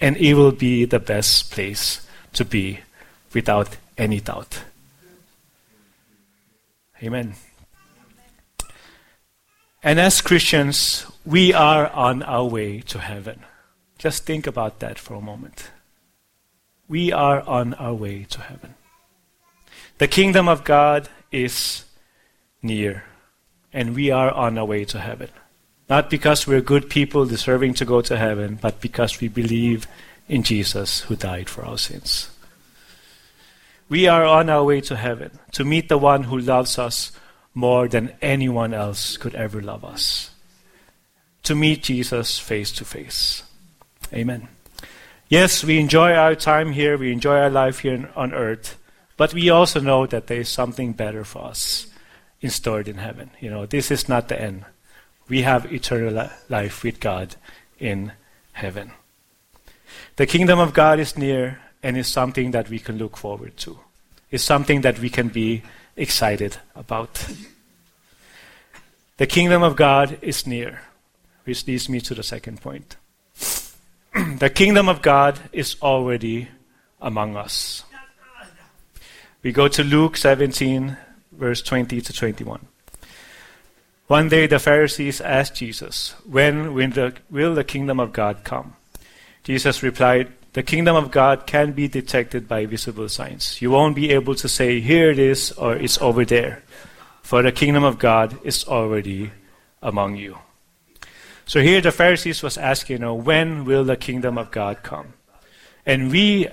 And 0.00 0.16
it 0.16 0.34
will 0.34 0.50
be 0.50 0.86
the 0.86 0.98
best 0.98 1.52
place 1.52 2.04
to 2.32 2.44
be 2.44 2.80
without 3.32 3.76
any 3.96 4.20
doubt. 4.20 4.64
Amen. 7.02 7.34
And 9.84 10.00
as 10.00 10.22
Christians, 10.22 11.04
we 11.26 11.52
are 11.52 11.90
on 11.90 12.22
our 12.22 12.46
way 12.46 12.80
to 12.80 12.98
heaven. 12.98 13.40
Just 13.98 14.24
think 14.24 14.46
about 14.46 14.80
that 14.80 14.98
for 14.98 15.12
a 15.12 15.20
moment. 15.20 15.68
We 16.88 17.12
are 17.12 17.42
on 17.42 17.74
our 17.74 17.92
way 17.92 18.24
to 18.30 18.40
heaven. 18.40 18.76
The 19.98 20.08
kingdom 20.08 20.48
of 20.48 20.64
God 20.64 21.10
is 21.30 21.84
near, 22.62 23.04
and 23.74 23.94
we 23.94 24.10
are 24.10 24.30
on 24.30 24.56
our 24.56 24.64
way 24.64 24.86
to 24.86 24.98
heaven. 24.98 25.28
Not 25.90 26.08
because 26.08 26.46
we're 26.46 26.62
good 26.62 26.88
people 26.88 27.26
deserving 27.26 27.74
to 27.74 27.84
go 27.84 28.00
to 28.00 28.16
heaven, 28.16 28.58
but 28.60 28.80
because 28.80 29.20
we 29.20 29.28
believe 29.28 29.86
in 30.28 30.44
Jesus 30.44 31.00
who 31.00 31.14
died 31.14 31.50
for 31.50 31.62
our 31.62 31.76
sins. 31.76 32.30
We 33.90 34.08
are 34.08 34.24
on 34.24 34.48
our 34.48 34.64
way 34.64 34.80
to 34.80 34.96
heaven 34.96 35.38
to 35.52 35.62
meet 35.62 35.90
the 35.90 35.98
one 35.98 36.24
who 36.24 36.38
loves 36.38 36.78
us 36.78 37.12
more 37.54 37.88
than 37.88 38.12
anyone 38.20 38.74
else 38.74 39.16
could 39.16 39.34
ever 39.34 39.62
love 39.62 39.84
us. 39.84 40.30
To 41.44 41.54
meet 41.54 41.84
Jesus 41.84 42.38
face 42.38 42.72
to 42.72 42.84
face. 42.84 43.42
Amen. 44.12 44.48
Yes, 45.28 45.64
we 45.64 45.78
enjoy 45.78 46.12
our 46.12 46.34
time 46.34 46.72
here, 46.72 46.98
we 46.98 47.12
enjoy 47.12 47.38
our 47.38 47.50
life 47.50 47.80
here 47.80 48.10
on 48.14 48.34
earth, 48.34 48.78
but 49.16 49.32
we 49.32 49.48
also 49.48 49.80
know 49.80 50.06
that 50.06 50.26
there 50.26 50.40
is 50.40 50.48
something 50.48 50.92
better 50.92 51.24
for 51.24 51.44
us 51.44 51.86
in 52.40 52.50
stored 52.50 52.88
in 52.88 52.98
heaven. 52.98 53.30
You 53.40 53.50
know, 53.50 53.66
this 53.66 53.90
is 53.90 54.08
not 54.08 54.28
the 54.28 54.40
end. 54.40 54.64
We 55.28 55.42
have 55.42 55.72
eternal 55.72 56.28
life 56.48 56.82
with 56.82 57.00
God 57.00 57.36
in 57.78 58.12
heaven. 58.52 58.92
The 60.16 60.26
kingdom 60.26 60.58
of 60.58 60.74
God 60.74 61.00
is 61.00 61.16
near 61.16 61.60
and 61.82 61.96
is 61.96 62.08
something 62.08 62.50
that 62.50 62.68
we 62.68 62.78
can 62.78 62.98
look 62.98 63.16
forward 63.16 63.56
to. 63.58 63.78
It's 64.30 64.44
something 64.44 64.82
that 64.82 64.98
we 64.98 65.10
can 65.10 65.28
be 65.28 65.62
excited 65.96 66.56
about. 66.74 67.26
The 69.16 69.26
kingdom 69.26 69.62
of 69.62 69.76
God 69.76 70.18
is 70.22 70.46
near, 70.46 70.82
which 71.44 71.66
leads 71.66 71.88
me 71.88 72.00
to 72.00 72.14
the 72.14 72.22
second 72.22 72.60
point. 72.60 72.96
the 74.38 74.50
kingdom 74.50 74.88
of 74.88 75.02
God 75.02 75.38
is 75.52 75.76
already 75.82 76.48
among 77.00 77.36
us. 77.36 77.84
We 79.42 79.52
go 79.52 79.68
to 79.68 79.84
Luke 79.84 80.16
17, 80.16 80.96
verse 81.32 81.62
20 81.62 82.00
to 82.00 82.12
21. 82.12 82.66
One 84.06 84.28
day 84.28 84.46
the 84.46 84.58
Pharisees 84.58 85.20
asked 85.20 85.56
Jesus, 85.56 86.14
When 86.28 86.74
will 86.74 86.90
the, 86.90 87.14
will 87.30 87.54
the 87.54 87.64
kingdom 87.64 88.00
of 88.00 88.12
God 88.12 88.42
come? 88.44 88.74
Jesus 89.44 89.82
replied, 89.82 90.32
The 90.54 90.62
kingdom 90.62 90.96
of 90.96 91.10
God 91.10 91.46
can 91.46 91.72
be 91.72 91.88
detected 91.88 92.48
by 92.48 92.66
visible 92.66 93.08
signs. 93.08 93.60
You 93.60 93.70
won't 93.70 93.96
be 93.96 94.10
able 94.10 94.34
to 94.36 94.48
say, 94.48 94.80
Here 94.80 95.10
it 95.10 95.18
is, 95.18 95.52
or 95.52 95.74
it's 95.76 96.00
over 96.00 96.24
there. 96.24 96.62
For 97.22 97.42
the 97.42 97.52
kingdom 97.52 97.84
of 97.84 97.98
God 97.98 98.38
is 98.44 98.64
already 98.64 99.32
among 99.82 100.16
you. 100.16 100.38
So 101.46 101.60
here 101.60 101.80
the 101.80 101.92
Pharisees 101.92 102.42
was 102.42 102.56
asking, 102.56 102.94
you 102.94 102.98
know, 103.00 103.14
when 103.14 103.64
will 103.64 103.84
the 103.84 103.96
kingdom 103.96 104.38
of 104.38 104.50
God 104.50 104.82
come? 104.82 105.14
And 105.84 106.10
we 106.10 106.48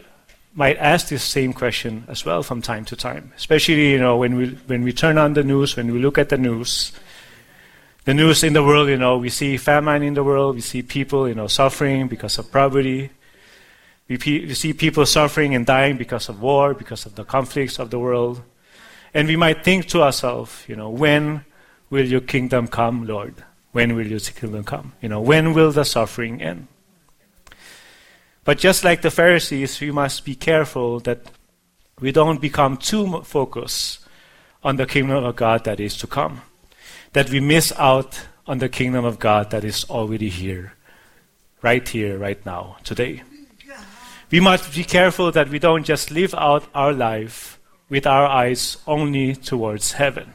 might 0.54 0.78
ask 0.78 1.08
this 1.08 1.24
same 1.24 1.54
question 1.54 2.04
as 2.08 2.26
well 2.26 2.44
from 2.44 2.62
time 2.62 2.84
to 2.86 2.96
time, 2.96 3.32
especially 3.38 3.92
you 3.92 4.00
know 4.00 4.18
when 4.18 4.36
we 4.36 4.48
when 4.68 4.84
we 4.84 4.92
turn 4.92 5.18
on 5.18 5.34
the 5.34 5.44
news, 5.44 5.78
when 5.78 5.94
we 5.94 6.00
look 6.00 6.18
at 6.18 6.28
the 6.28 6.38
news, 6.38 6.92
the 8.04 8.14
news 8.14 8.44
in 8.44 8.52
the 8.52 8.64
world, 8.64 8.90
you 8.90 8.98
know, 8.98 9.18
we 9.18 9.30
see 9.30 9.56
famine 9.56 10.04
in 10.04 10.14
the 10.14 10.24
world, 10.24 10.56
we 10.56 10.62
see 10.62 10.82
people, 10.82 11.30
you 11.30 11.36
know, 11.36 11.48
suffering 11.48 12.08
because 12.08 12.38
of 12.38 12.52
poverty. 12.52 13.12
We, 14.12 14.18
pe- 14.18 14.46
we 14.46 14.54
see 14.56 14.74
people 14.74 15.06
suffering 15.06 15.56
and 15.56 15.66
dying 15.66 15.96
because 15.96 16.28
of 16.28 16.42
war, 16.42 16.74
because 16.74 17.06
of 17.06 17.16
the 17.16 17.24
conflicts 17.24 17.80
of 17.80 17.92
the 17.92 17.98
world. 17.98 18.42
And 19.14 19.26
we 19.26 19.38
might 19.38 19.64
think 19.64 19.86
to 19.88 20.04
ourselves, 20.04 20.66
you 20.68 20.76
know, 20.76 20.90
when 20.90 21.46
will 21.90 22.06
your 22.06 22.20
kingdom 22.20 22.68
come, 22.68 23.08
Lord? 23.08 23.36
When 23.72 23.96
will 23.96 24.06
your 24.06 24.20
kingdom 24.20 24.66
come? 24.66 24.92
You 25.02 25.08
know, 25.08 25.22
when 25.22 25.54
will 25.54 25.72
the 25.72 25.86
suffering 25.86 26.42
end? 26.42 26.68
But 28.44 28.58
just 28.58 28.84
like 28.84 29.02
the 29.02 29.12
Pharisees, 29.12 29.80
we 29.80 29.92
must 29.92 30.26
be 30.26 30.36
careful 30.36 31.00
that 31.08 31.32
we 32.02 32.12
don't 32.12 32.42
become 32.42 32.76
too 32.76 33.22
focused 33.22 34.06
on 34.62 34.76
the 34.76 34.86
kingdom 34.86 35.24
of 35.24 35.38
God 35.38 35.64
that 35.64 35.80
is 35.80 35.96
to 35.96 36.06
come. 36.06 36.42
That 37.14 37.30
we 37.30 37.40
miss 37.40 37.72
out 37.78 38.20
on 38.46 38.58
the 38.58 38.68
kingdom 38.68 39.06
of 39.06 39.20
God 39.20 39.52
that 39.52 39.64
is 39.64 39.86
already 39.86 40.28
here, 40.28 40.74
right 41.62 41.88
here, 41.88 42.18
right 42.18 42.46
now, 42.46 42.76
today. 42.84 43.24
We 44.32 44.40
must 44.40 44.74
be 44.74 44.86
careful 44.86 45.34
that 45.34 45.50
we 45.50 45.60
don't 45.60 45.84
just 45.84 46.10
live 46.10 46.34
out 46.36 46.64
our 46.74 46.94
life 46.94 47.60
with 47.90 48.08
our 48.08 48.26
eyes 48.26 48.78
only 48.88 49.36
towards 49.36 49.94
heaven. 49.94 50.34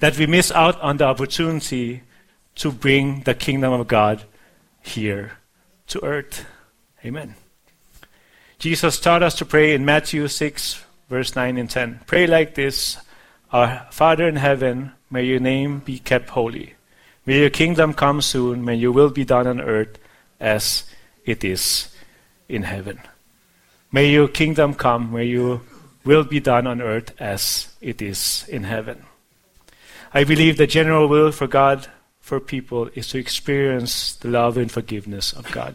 That 0.00 0.18
we 0.18 0.26
miss 0.26 0.50
out 0.50 0.80
on 0.80 0.96
the 0.96 1.04
opportunity 1.04 2.02
to 2.56 2.72
bring 2.72 3.20
the 3.20 3.34
kingdom 3.34 3.72
of 3.72 3.86
God 3.86 4.24
here 4.82 5.38
to 5.86 6.04
earth. 6.04 6.44
Amen. 7.04 7.36
Jesus 8.58 8.98
taught 8.98 9.22
us 9.22 9.36
to 9.36 9.44
pray 9.44 9.74
in 9.74 9.84
Matthew 9.84 10.26
6, 10.26 10.84
verse 11.08 11.36
9 11.36 11.56
and 11.58 11.70
10. 11.70 12.00
Pray 12.06 12.26
like 12.26 12.56
this 12.56 12.98
Our 13.52 13.86
Father 13.92 14.26
in 14.26 14.36
heaven, 14.36 14.90
may 15.08 15.22
your 15.22 15.40
name 15.40 15.78
be 15.78 16.00
kept 16.00 16.30
holy. 16.30 16.74
May 17.26 17.38
your 17.38 17.50
kingdom 17.50 17.94
come 17.94 18.20
soon. 18.20 18.64
May 18.64 18.74
your 18.74 18.90
will 18.90 19.10
be 19.10 19.24
done 19.24 19.46
on 19.46 19.60
earth 19.60 19.98
as 20.40 20.82
it 21.24 21.44
is 21.44 21.91
in 22.52 22.64
heaven. 22.64 23.00
May 23.90 24.10
your 24.10 24.28
kingdom 24.28 24.74
come. 24.74 25.12
May 25.12 25.24
your 25.24 25.60
will 26.04 26.24
be 26.24 26.40
done 26.40 26.66
on 26.66 26.80
earth 26.80 27.14
as 27.20 27.74
it 27.80 28.02
is 28.02 28.44
in 28.48 28.64
heaven. 28.64 29.04
I 30.14 30.24
believe 30.24 30.56
the 30.56 30.66
general 30.66 31.08
will 31.08 31.32
for 31.32 31.46
God 31.46 31.86
for 32.20 32.40
people 32.40 32.90
is 32.94 33.08
to 33.08 33.18
experience 33.18 34.14
the 34.14 34.28
love 34.28 34.56
and 34.56 34.70
forgiveness 34.70 35.32
of 35.32 35.50
God. 35.50 35.74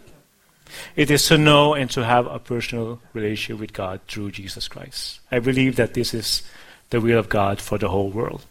It 0.96 1.10
is 1.10 1.28
to 1.28 1.38
know 1.38 1.74
and 1.74 1.90
to 1.92 2.04
have 2.04 2.28
a 2.28 2.40
personal 2.40 3.00
relationship 3.14 3.60
with 3.60 3.74
God 3.74 4.02
through 4.08 4.32
Jesus 4.32 4.68
Christ. 4.68 5.20
I 5.32 5.40
believe 5.40 5.76
that 5.78 5.94
this 5.94 6.14
is 6.14 6.44
the 6.90 7.02
will 7.02 7.20
of 7.20 7.30
God 7.30 7.60
for 7.62 7.78
the 7.78 7.90
whole 7.90 8.10
world 8.10 8.46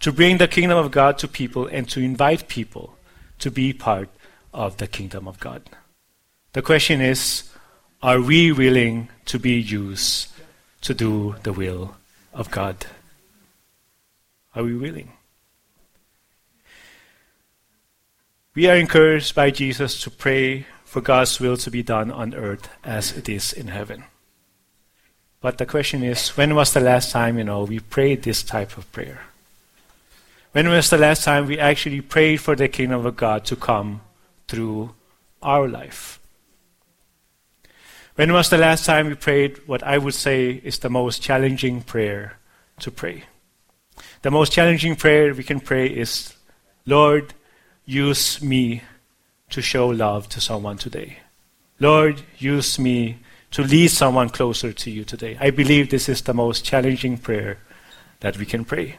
to 0.00 0.12
bring 0.12 0.38
the 0.38 0.48
kingdom 0.48 0.78
of 0.78 0.90
God 0.90 1.18
to 1.18 1.28
people 1.28 1.66
and 1.66 1.88
to 1.88 2.00
invite 2.00 2.48
people 2.48 2.96
to 3.38 3.50
be 3.50 3.72
part 3.72 4.08
of 4.52 4.76
the 4.76 4.86
kingdom 4.86 5.26
of 5.26 5.40
God. 5.40 5.62
The 6.56 6.62
question 6.62 7.02
is 7.02 7.42
are 8.02 8.18
we 8.18 8.50
willing 8.50 9.10
to 9.26 9.38
be 9.38 9.60
used 9.60 10.28
to 10.80 10.94
do 10.94 11.36
the 11.42 11.52
will 11.52 11.96
of 12.32 12.50
God? 12.50 12.86
Are 14.54 14.62
we 14.62 14.74
willing? 14.74 15.12
We 18.54 18.70
are 18.70 18.76
encouraged 18.76 19.34
by 19.34 19.50
Jesus 19.50 20.00
to 20.00 20.10
pray 20.10 20.64
for 20.86 21.02
God's 21.02 21.38
will 21.38 21.58
to 21.58 21.70
be 21.70 21.82
done 21.82 22.10
on 22.10 22.32
earth 22.32 22.70
as 22.82 23.12
it 23.12 23.28
is 23.28 23.52
in 23.52 23.68
heaven. 23.68 24.04
But 25.42 25.58
the 25.58 25.66
question 25.66 26.02
is 26.02 26.38
when 26.38 26.54
was 26.54 26.72
the 26.72 26.80
last 26.80 27.10
time, 27.10 27.36
you 27.36 27.44
know, 27.44 27.64
we 27.64 27.80
prayed 27.80 28.22
this 28.22 28.42
type 28.42 28.78
of 28.78 28.90
prayer? 28.92 29.20
When 30.52 30.70
was 30.70 30.88
the 30.88 30.96
last 30.96 31.22
time 31.22 31.48
we 31.48 31.58
actually 31.58 32.00
prayed 32.00 32.40
for 32.40 32.56
the 32.56 32.66
kingdom 32.68 33.04
of 33.04 33.14
God 33.14 33.44
to 33.44 33.56
come 33.56 34.00
through 34.48 34.94
our 35.42 35.68
life? 35.68 36.18
When 38.16 38.32
was 38.32 38.48
the 38.48 38.56
last 38.56 38.86
time 38.86 39.08
we 39.08 39.14
prayed 39.14 39.60
what 39.66 39.82
I 39.82 39.98
would 39.98 40.14
say 40.14 40.62
is 40.64 40.78
the 40.78 40.88
most 40.88 41.20
challenging 41.20 41.82
prayer 41.82 42.38
to 42.80 42.90
pray? 42.90 43.24
The 44.22 44.30
most 44.30 44.52
challenging 44.52 44.96
prayer 44.96 45.34
we 45.34 45.44
can 45.44 45.60
pray 45.60 45.86
is, 45.86 46.32
Lord, 46.86 47.34
use 47.84 48.40
me 48.40 48.80
to 49.50 49.60
show 49.60 49.88
love 49.88 50.30
to 50.30 50.40
someone 50.40 50.78
today. 50.78 51.18
Lord, 51.78 52.22
use 52.38 52.78
me 52.78 53.18
to 53.50 53.62
lead 53.62 53.88
someone 53.88 54.30
closer 54.30 54.72
to 54.72 54.90
you 54.90 55.04
today. 55.04 55.36
I 55.38 55.50
believe 55.50 55.90
this 55.90 56.08
is 56.08 56.22
the 56.22 56.32
most 56.32 56.64
challenging 56.64 57.18
prayer 57.18 57.58
that 58.20 58.38
we 58.38 58.46
can 58.46 58.64
pray. 58.64 58.96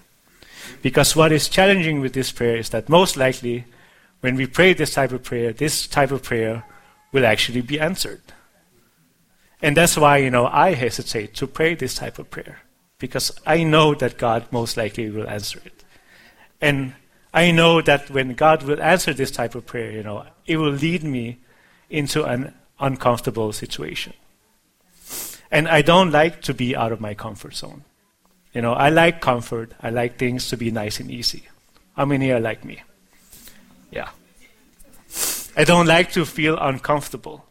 Because 0.83 1.15
what 1.15 1.31
is 1.31 1.49
challenging 1.49 2.01
with 2.01 2.13
this 2.13 2.31
prayer 2.31 2.57
is 2.57 2.69
that 2.69 2.87
most 2.87 3.17
likely, 3.17 3.65
when 4.19 4.35
we 4.35 4.45
pray 4.45 4.73
this 4.73 4.93
type 4.93 5.11
of 5.11 5.23
prayer, 5.23 5.53
this 5.53 5.87
type 5.87 6.11
of 6.11 6.21
prayer 6.21 6.63
will 7.11 7.25
actually 7.25 7.61
be 7.61 7.79
answered. 7.79 8.21
And 9.61 9.75
that's 9.75 9.97
why, 9.97 10.17
you 10.17 10.29
know, 10.29 10.47
I 10.47 10.73
hesitate 10.73 11.33
to 11.35 11.47
pray 11.47 11.75
this 11.75 11.95
type 11.95 12.19
of 12.19 12.29
prayer. 12.29 12.61
Because 12.99 13.31
I 13.45 13.63
know 13.63 13.93
that 13.95 14.17
God 14.17 14.47
most 14.51 14.77
likely 14.77 15.09
will 15.09 15.27
answer 15.27 15.59
it. 15.63 15.83
And 16.61 16.93
I 17.33 17.51
know 17.51 17.81
that 17.81 18.09
when 18.09 18.33
God 18.33 18.63
will 18.63 18.81
answer 18.81 19.13
this 19.13 19.31
type 19.31 19.55
of 19.55 19.65
prayer, 19.65 19.91
you 19.91 20.03
know, 20.03 20.25
it 20.45 20.57
will 20.57 20.71
lead 20.71 21.03
me 21.03 21.39
into 21.89 22.23
an 22.23 22.53
uncomfortable 22.79 23.53
situation. 23.53 24.13
And 25.51 25.67
I 25.67 25.81
don't 25.81 26.11
like 26.11 26.41
to 26.43 26.53
be 26.53 26.75
out 26.75 26.91
of 26.91 26.99
my 26.99 27.13
comfort 27.13 27.55
zone. 27.55 27.83
You 28.53 28.61
know, 28.61 28.73
I 28.73 28.89
like 28.89 29.21
comfort. 29.21 29.73
I 29.81 29.91
like 29.91 30.17
things 30.17 30.49
to 30.49 30.57
be 30.57 30.71
nice 30.71 30.99
and 30.99 31.11
easy. 31.11 31.43
How 31.95 32.05
many 32.05 32.31
are 32.31 32.39
like 32.39 32.65
me? 32.65 32.81
Yeah. 33.91 34.09
I 35.55 35.63
don't 35.63 35.87
like 35.87 36.11
to 36.13 36.25
feel 36.25 36.57
uncomfortable. 36.59 37.45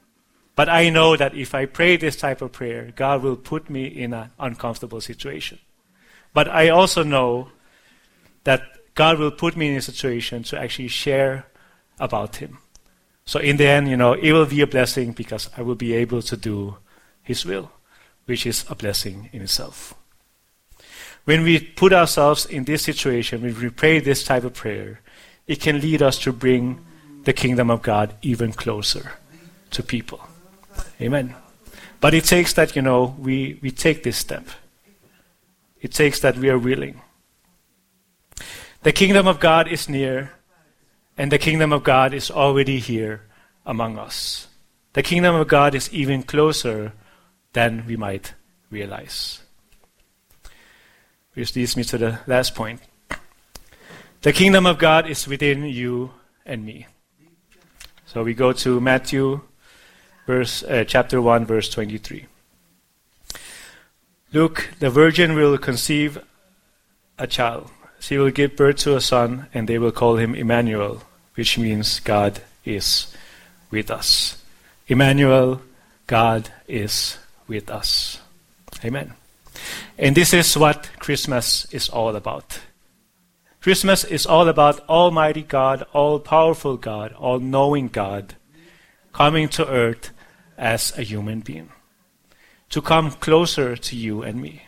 But 0.56 0.70
I 0.70 0.88
know 0.88 1.16
that 1.16 1.34
if 1.34 1.54
I 1.54 1.66
pray 1.66 1.96
this 1.96 2.16
type 2.16 2.40
of 2.40 2.50
prayer, 2.50 2.90
God 2.96 3.22
will 3.22 3.36
put 3.36 3.68
me 3.68 3.84
in 3.84 4.14
an 4.14 4.30
uncomfortable 4.38 5.02
situation. 5.02 5.58
But 6.32 6.48
I 6.48 6.70
also 6.70 7.02
know 7.02 7.50
that 8.44 8.62
God 8.94 9.18
will 9.18 9.30
put 9.30 9.54
me 9.54 9.68
in 9.68 9.76
a 9.76 9.82
situation 9.82 10.42
to 10.44 10.58
actually 10.58 10.88
share 10.88 11.46
about 12.00 12.36
Him. 12.36 12.58
So 13.26 13.38
in 13.38 13.58
the 13.58 13.66
end, 13.66 13.90
you 13.90 13.96
know, 13.96 14.14
it 14.14 14.32
will 14.32 14.46
be 14.46 14.62
a 14.62 14.66
blessing 14.66 15.12
because 15.12 15.50
I 15.56 15.62
will 15.62 15.74
be 15.74 15.92
able 15.92 16.22
to 16.22 16.36
do 16.36 16.78
His 17.22 17.44
will, 17.44 17.70
which 18.24 18.46
is 18.46 18.64
a 18.70 18.74
blessing 18.74 19.28
in 19.32 19.42
itself. 19.42 19.94
When 21.24 21.42
we 21.42 21.58
put 21.58 21.92
ourselves 21.92 22.46
in 22.46 22.64
this 22.64 22.82
situation, 22.82 23.42
when 23.42 23.58
we 23.60 23.68
pray 23.68 24.00
this 24.00 24.24
type 24.24 24.44
of 24.44 24.54
prayer, 24.54 25.00
it 25.46 25.60
can 25.60 25.80
lead 25.80 26.00
us 26.00 26.18
to 26.20 26.32
bring 26.32 26.84
the 27.24 27.32
kingdom 27.32 27.70
of 27.70 27.82
God 27.82 28.14
even 28.22 28.52
closer 28.52 29.12
to 29.72 29.82
people. 29.82 30.20
Amen. 31.00 31.34
But 32.00 32.14
it 32.14 32.24
takes 32.24 32.52
that, 32.54 32.76
you 32.76 32.82
know, 32.82 33.14
we, 33.18 33.58
we 33.62 33.70
take 33.70 34.02
this 34.02 34.16
step. 34.16 34.46
It 35.80 35.92
takes 35.92 36.20
that 36.20 36.36
we 36.36 36.48
are 36.48 36.58
willing. 36.58 37.00
The 38.82 38.92
kingdom 38.92 39.26
of 39.26 39.40
God 39.40 39.68
is 39.68 39.88
near, 39.88 40.32
and 41.18 41.30
the 41.32 41.38
kingdom 41.38 41.72
of 41.72 41.82
God 41.82 42.14
is 42.14 42.30
already 42.30 42.78
here 42.78 43.22
among 43.64 43.98
us. 43.98 44.46
The 44.92 45.02
kingdom 45.02 45.34
of 45.34 45.48
God 45.48 45.74
is 45.74 45.92
even 45.92 46.22
closer 46.22 46.92
than 47.52 47.84
we 47.86 47.96
might 47.96 48.32
realize. 48.70 49.40
Which 51.34 51.54
leads 51.54 51.76
me 51.76 51.84
to 51.84 51.98
the 51.98 52.18
last 52.26 52.54
point. 52.54 52.80
The 54.22 54.32
kingdom 54.32 54.66
of 54.66 54.78
God 54.78 55.08
is 55.08 55.28
within 55.28 55.64
you 55.64 56.12
and 56.44 56.64
me. 56.64 56.86
So 58.06 58.22
we 58.22 58.34
go 58.34 58.52
to 58.52 58.80
Matthew 58.80 59.42
verse, 60.26 60.62
uh, 60.64 60.84
chapter 60.86 61.22
1, 61.22 61.46
verse 61.46 61.68
23. 61.70 62.26
Look, 64.32 64.70
the 64.80 64.90
virgin 64.90 65.34
will 65.34 65.56
conceive 65.56 66.18
a 67.18 67.26
child. 67.26 67.70
She 68.00 68.18
will 68.18 68.30
give 68.30 68.56
birth 68.56 68.76
to 68.78 68.96
a 68.96 69.00
son, 69.00 69.46
and 69.54 69.68
they 69.68 69.78
will 69.78 69.92
call 69.92 70.16
him 70.16 70.34
Emmanuel, 70.34 71.02
which 71.34 71.56
means 71.56 72.00
God 72.00 72.40
is 72.64 73.06
with 73.70 73.90
us. 73.90 74.42
Emmanuel, 74.88 75.62
God 76.06 76.50
is 76.68 77.18
with 77.48 77.70
us. 77.70 78.20
Amen. 78.84 79.14
And 79.96 80.14
this 80.14 80.34
is 80.34 80.56
what 80.56 80.90
Christmas 80.98 81.66
is 81.72 81.88
all 81.88 82.14
about. 82.14 82.60
Christmas 83.60 84.04
is 84.04 84.26
all 84.26 84.48
about 84.48 84.86
Almighty 84.88 85.42
God, 85.42 85.86
all 85.92 86.20
powerful 86.20 86.76
God, 86.76 87.12
all 87.14 87.40
knowing 87.40 87.88
God 87.88 88.34
coming 89.12 89.48
to 89.48 89.66
earth 89.66 90.10
as 90.56 90.96
a 90.98 91.02
human 91.02 91.40
being. 91.40 91.70
To 92.70 92.82
come 92.82 93.10
closer 93.12 93.76
to 93.76 93.96
you 93.96 94.22
and 94.22 94.40
me. 94.40 94.62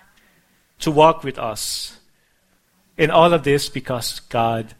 To 0.80 0.90
walk 0.90 1.24
with 1.24 1.38
us. 1.38 1.98
In 2.96 3.10
all 3.10 3.32
of 3.32 3.44
this 3.44 3.68
because 3.68 4.20
God 4.20 4.74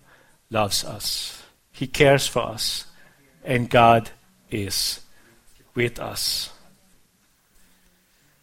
loves 0.51 0.85
us. 0.85 1.42
He 1.73 1.87
cares 1.87 2.27
for 2.27 2.42
us. 2.42 2.87
And 3.44 3.71
God 3.71 4.11
is 4.51 5.01
with 5.75 5.99
us. 5.99 6.51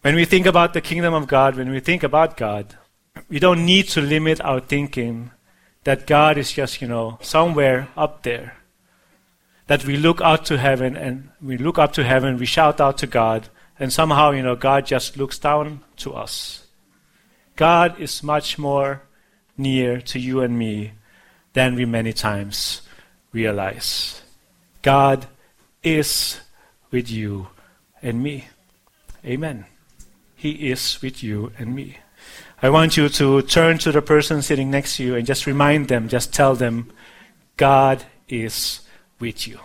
When 0.02 0.14
we 0.14 0.24
think 0.24 0.46
about 0.46 0.72
the 0.72 0.80
kingdom 0.80 1.14
of 1.14 1.26
God, 1.26 1.56
when 1.56 1.70
we 1.70 1.80
think 1.80 2.02
about 2.02 2.36
God, 2.36 2.76
we 3.28 3.38
don't 3.38 3.64
need 3.66 3.88
to 3.88 4.00
limit 4.00 4.40
our 4.40 4.60
thinking 4.60 5.32
that 5.84 6.06
God 6.06 6.38
is 6.38 6.52
just, 6.52 6.80
you 6.80 6.88
know, 6.88 7.18
somewhere 7.20 7.88
up 7.96 8.22
there. 8.22 8.56
That 9.66 9.84
we 9.84 9.96
look 9.96 10.20
out 10.20 10.44
to 10.46 10.58
heaven 10.58 10.96
and 10.96 11.30
we 11.42 11.58
look 11.58 11.78
up 11.78 11.92
to 11.94 12.04
heaven, 12.04 12.38
we 12.38 12.46
shout 12.46 12.80
out 12.80 12.98
to 12.98 13.06
God, 13.06 13.48
and 13.78 13.92
somehow, 13.92 14.30
you 14.30 14.42
know, 14.42 14.56
God 14.56 14.86
just 14.86 15.16
looks 15.16 15.38
down 15.38 15.80
to 15.98 16.14
us. 16.14 16.66
God 17.56 17.98
is 18.00 18.22
much 18.22 18.58
more 18.58 19.02
near 19.58 20.00
to 20.02 20.18
you 20.18 20.40
and 20.40 20.58
me 20.58 20.92
than 21.54 21.74
we 21.74 21.84
many 21.84 22.12
times 22.12 22.82
realize. 23.32 24.22
God 24.82 25.26
is 25.82 26.40
with 26.90 27.10
you 27.10 27.48
and 28.02 28.22
me. 28.22 28.48
Amen. 29.24 29.64
He 30.36 30.70
is 30.70 31.00
with 31.02 31.22
you 31.22 31.52
and 31.58 31.74
me. 31.74 31.98
I 32.62 32.70
want 32.70 32.96
you 32.96 33.08
to 33.08 33.42
turn 33.42 33.78
to 33.78 33.92
the 33.92 34.02
person 34.02 34.42
sitting 34.42 34.70
next 34.70 34.96
to 34.96 35.04
you 35.04 35.14
and 35.16 35.26
just 35.26 35.46
remind 35.46 35.88
them, 35.88 36.08
just 36.08 36.32
tell 36.32 36.54
them, 36.54 36.92
God 37.56 38.04
is 38.28 38.80
with 39.18 39.46
you. 39.46 39.58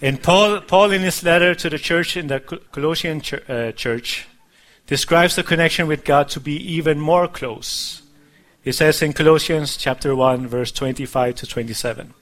And 0.00 0.22
Paul, 0.22 0.60
Paul, 0.60 0.92
in 0.92 1.02
his 1.02 1.24
letter 1.24 1.56
to 1.56 1.68
the 1.68 1.78
church 1.78 2.16
in 2.16 2.28
the 2.28 2.38
Colossian 2.38 3.20
ch- 3.20 3.34
uh, 3.48 3.72
church, 3.72 4.28
describes 4.86 5.34
the 5.34 5.42
connection 5.42 5.88
with 5.88 6.04
God 6.04 6.28
to 6.30 6.40
be 6.40 6.54
even 6.54 7.00
more 7.00 7.26
close. 7.26 8.02
He 8.62 8.70
says 8.70 9.02
in 9.02 9.12
Colossians 9.12 9.76
chapter 9.76 10.14
1, 10.14 10.46
verse 10.46 10.70
25 10.70 11.34
to 11.36 11.46
27. 11.46 12.14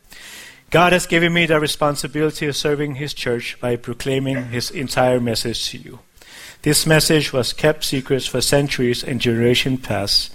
God 0.71 0.93
has 0.93 1.07
given 1.07 1.35
me 1.35 1.45
the 1.45 1.61
responsibility 1.61 2.47
of 2.47 2.57
serving 2.57 2.95
His 2.95 3.13
church 3.13 3.59
by 3.61 3.77
proclaiming 3.77 4.49
His 4.49 4.71
entire 4.71 5.21
message 5.21 5.69
to 5.71 5.79
you. 5.79 5.99
This 6.67 6.85
message 6.85 7.33
was 7.33 7.53
kept 7.53 7.85
secret 7.85 8.25
for 8.25 8.41
centuries 8.41 9.05
and 9.05 9.21
generations 9.21 9.87
past, 9.87 10.35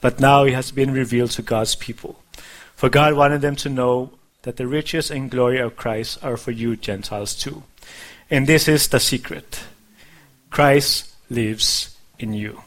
but 0.00 0.20
now 0.20 0.44
it 0.44 0.54
has 0.54 0.70
been 0.70 0.92
revealed 0.92 1.32
to 1.32 1.42
God's 1.42 1.74
people. 1.74 2.22
For 2.76 2.88
God 2.88 3.14
wanted 3.14 3.40
them 3.40 3.56
to 3.56 3.68
know 3.68 4.12
that 4.42 4.58
the 4.58 4.68
riches 4.68 5.10
and 5.10 5.28
glory 5.28 5.58
of 5.58 5.74
Christ 5.74 6.22
are 6.22 6.36
for 6.36 6.52
you 6.52 6.76
Gentiles 6.76 7.34
too. 7.34 7.64
And 8.30 8.46
this 8.46 8.68
is 8.68 8.86
the 8.86 9.00
secret. 9.00 9.64
Christ 10.50 11.10
lives 11.28 11.98
in 12.16 12.32
you. 12.32 12.62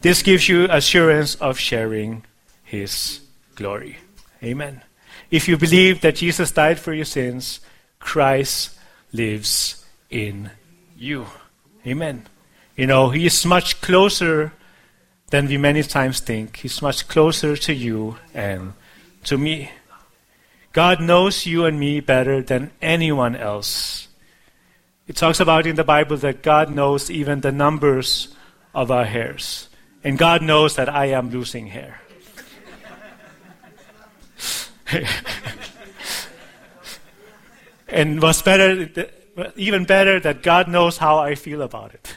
This 0.00 0.22
gives 0.22 0.48
you 0.48 0.64
assurance 0.70 1.34
of 1.34 1.58
sharing 1.58 2.24
his 2.64 3.20
glory. 3.56 3.98
Amen. 4.42 4.80
If 5.30 5.48
you 5.48 5.58
believe 5.58 6.00
that 6.00 6.16
Jesus 6.16 6.50
died 6.50 6.78
for 6.78 6.94
your 6.94 7.04
sins, 7.04 7.60
Christ 8.00 8.74
lives 9.12 9.84
in 10.08 10.50
you. 10.96 11.26
Amen. 11.86 12.28
You 12.76 12.86
know, 12.86 13.10
he 13.10 13.26
is 13.26 13.44
much 13.44 13.80
closer 13.80 14.52
than 15.30 15.48
we 15.48 15.56
many 15.56 15.82
times 15.82 16.20
think. 16.20 16.58
He's 16.58 16.80
much 16.80 17.08
closer 17.08 17.56
to 17.56 17.74
you 17.74 18.16
and 18.32 18.74
to 19.24 19.36
me. 19.36 19.70
God 20.72 21.00
knows 21.00 21.44
you 21.44 21.64
and 21.64 21.80
me 21.80 22.00
better 22.00 22.40
than 22.40 22.70
anyone 22.80 23.34
else. 23.34 24.08
It 25.08 25.16
talks 25.16 25.40
about 25.40 25.66
in 25.66 25.76
the 25.76 25.84
Bible 25.84 26.16
that 26.18 26.42
God 26.42 26.72
knows 26.74 27.10
even 27.10 27.40
the 27.40 27.52
numbers 27.52 28.28
of 28.74 28.90
our 28.90 29.04
hairs. 29.04 29.68
And 30.04 30.16
God 30.16 30.42
knows 30.42 30.76
that 30.76 30.88
I 30.88 31.06
am 31.06 31.30
losing 31.30 31.66
hair. 31.66 32.00
and 37.88 38.20
what's 38.22 38.42
better, 38.42 38.88
even 39.56 39.84
better, 39.84 40.20
that 40.20 40.42
God 40.42 40.68
knows 40.68 40.98
how 40.98 41.18
I 41.18 41.34
feel 41.34 41.62
about 41.62 41.94
it. 41.94 42.16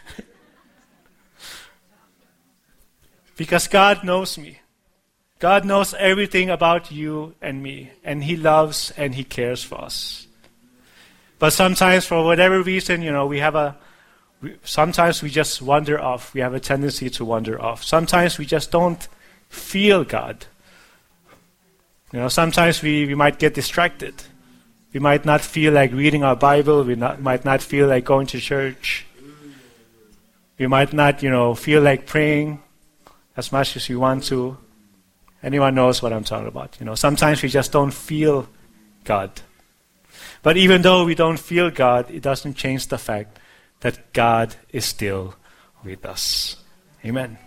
because 3.38 3.67
God 3.67 4.04
knows 4.04 4.38
me. 4.38 4.60
God 5.39 5.65
knows 5.65 5.93
everything 5.93 6.49
about 6.49 6.91
you 6.91 7.36
and 7.41 7.62
me, 7.62 7.91
and 8.04 8.23
He 8.23 8.36
loves 8.36 8.91
and 8.97 9.15
He 9.15 9.23
cares 9.23 9.63
for 9.63 9.82
us. 9.82 10.28
But 11.39 11.51
sometimes, 11.51 12.06
for 12.06 12.23
whatever 12.23 12.62
reason, 12.62 13.01
you 13.01 13.12
know, 13.12 13.25
we 13.25 13.39
have 13.39 13.56
a. 13.56 13.78
We, 14.41 14.56
sometimes 14.63 15.21
we 15.21 15.30
just 15.30 15.62
wander 15.62 15.99
off. 15.99 16.34
We 16.34 16.41
have 16.41 16.54
a 16.54 16.60
tendency 16.60 17.10
to 17.12 17.25
wander 17.25 17.62
off. 17.62 17.84
Sometimes 17.84 18.38
we 18.38 18.45
just 18.45 18.71
don't 18.71 19.08
feel 19.49 20.04
God. 20.04 20.45
You 22.13 22.19
know, 22.19 22.28
sometimes 22.30 22.82
we, 22.82 23.06
we 23.06 23.15
might 23.15 23.39
get 23.39 23.54
distracted. 23.54 24.15
We 24.95 25.01
might 25.01 25.25
not 25.25 25.41
feel 25.41 25.73
like 25.73 25.91
reading 25.91 26.23
our 26.23 26.38
Bible. 26.38 26.86
We 26.86 26.95
not, 26.95 27.21
might 27.21 27.43
not 27.43 27.62
feel 27.62 27.86
like 27.89 28.05
going 28.05 28.27
to 28.27 28.39
church. 28.39 29.05
We 30.58 30.67
might 30.67 30.93
not, 30.93 31.21
you 31.21 31.29
know, 31.29 31.53
feel 31.53 31.81
like 31.81 32.08
praying 32.08 32.63
as 33.36 33.51
much 33.51 33.75
as 33.75 33.89
we 33.89 33.97
want 33.97 34.23
to. 34.27 34.58
Anyone 35.43 35.75
knows 35.75 36.01
what 36.01 36.13
I'm 36.13 36.23
talking 36.23 36.47
about. 36.47 36.77
You 36.79 36.86
know, 36.86 36.95
sometimes 36.95 37.43
we 37.43 37.49
just 37.49 37.73
don't 37.73 37.93
feel 37.93 38.47
God. 39.03 39.31
But 40.41 40.55
even 40.55 40.81
though 40.81 41.03
we 41.03 41.13
don't 41.13 41.39
feel 41.39 41.71
God, 41.71 42.10
it 42.10 42.23
doesn't 42.23 42.53
change 42.53 42.88
the 42.88 42.97
fact 42.97 43.38
that 43.81 44.13
God 44.13 44.55
is 44.71 44.86
still 44.86 45.36
with 45.84 46.05
us. 46.05 46.55
Amen. 47.03 47.38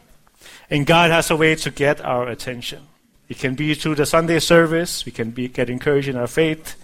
And 0.68 0.86
God 0.86 1.10
has 1.10 1.30
a 1.30 1.36
way 1.36 1.54
to 1.54 1.70
get 1.70 2.04
our 2.04 2.28
attention. 2.28 2.82
It 3.30 3.38
can 3.38 3.54
be 3.54 3.72
through 3.72 3.94
the 3.94 4.04
Sunday 4.04 4.38
service. 4.38 5.06
We 5.06 5.12
can 5.12 5.30
be, 5.30 5.48
get 5.48 5.70
encouraged 5.70 6.08
in 6.08 6.16
our 6.16 6.26
faith. 6.26 6.76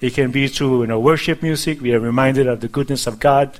It 0.00 0.14
can 0.14 0.30
be 0.30 0.48
through 0.48 0.82
you 0.82 0.86
know, 0.86 1.00
worship 1.00 1.42
music. 1.42 1.80
We 1.80 1.92
are 1.92 2.00
reminded 2.00 2.46
of 2.46 2.60
the 2.60 2.68
goodness 2.68 3.06
of 3.06 3.18
God. 3.18 3.58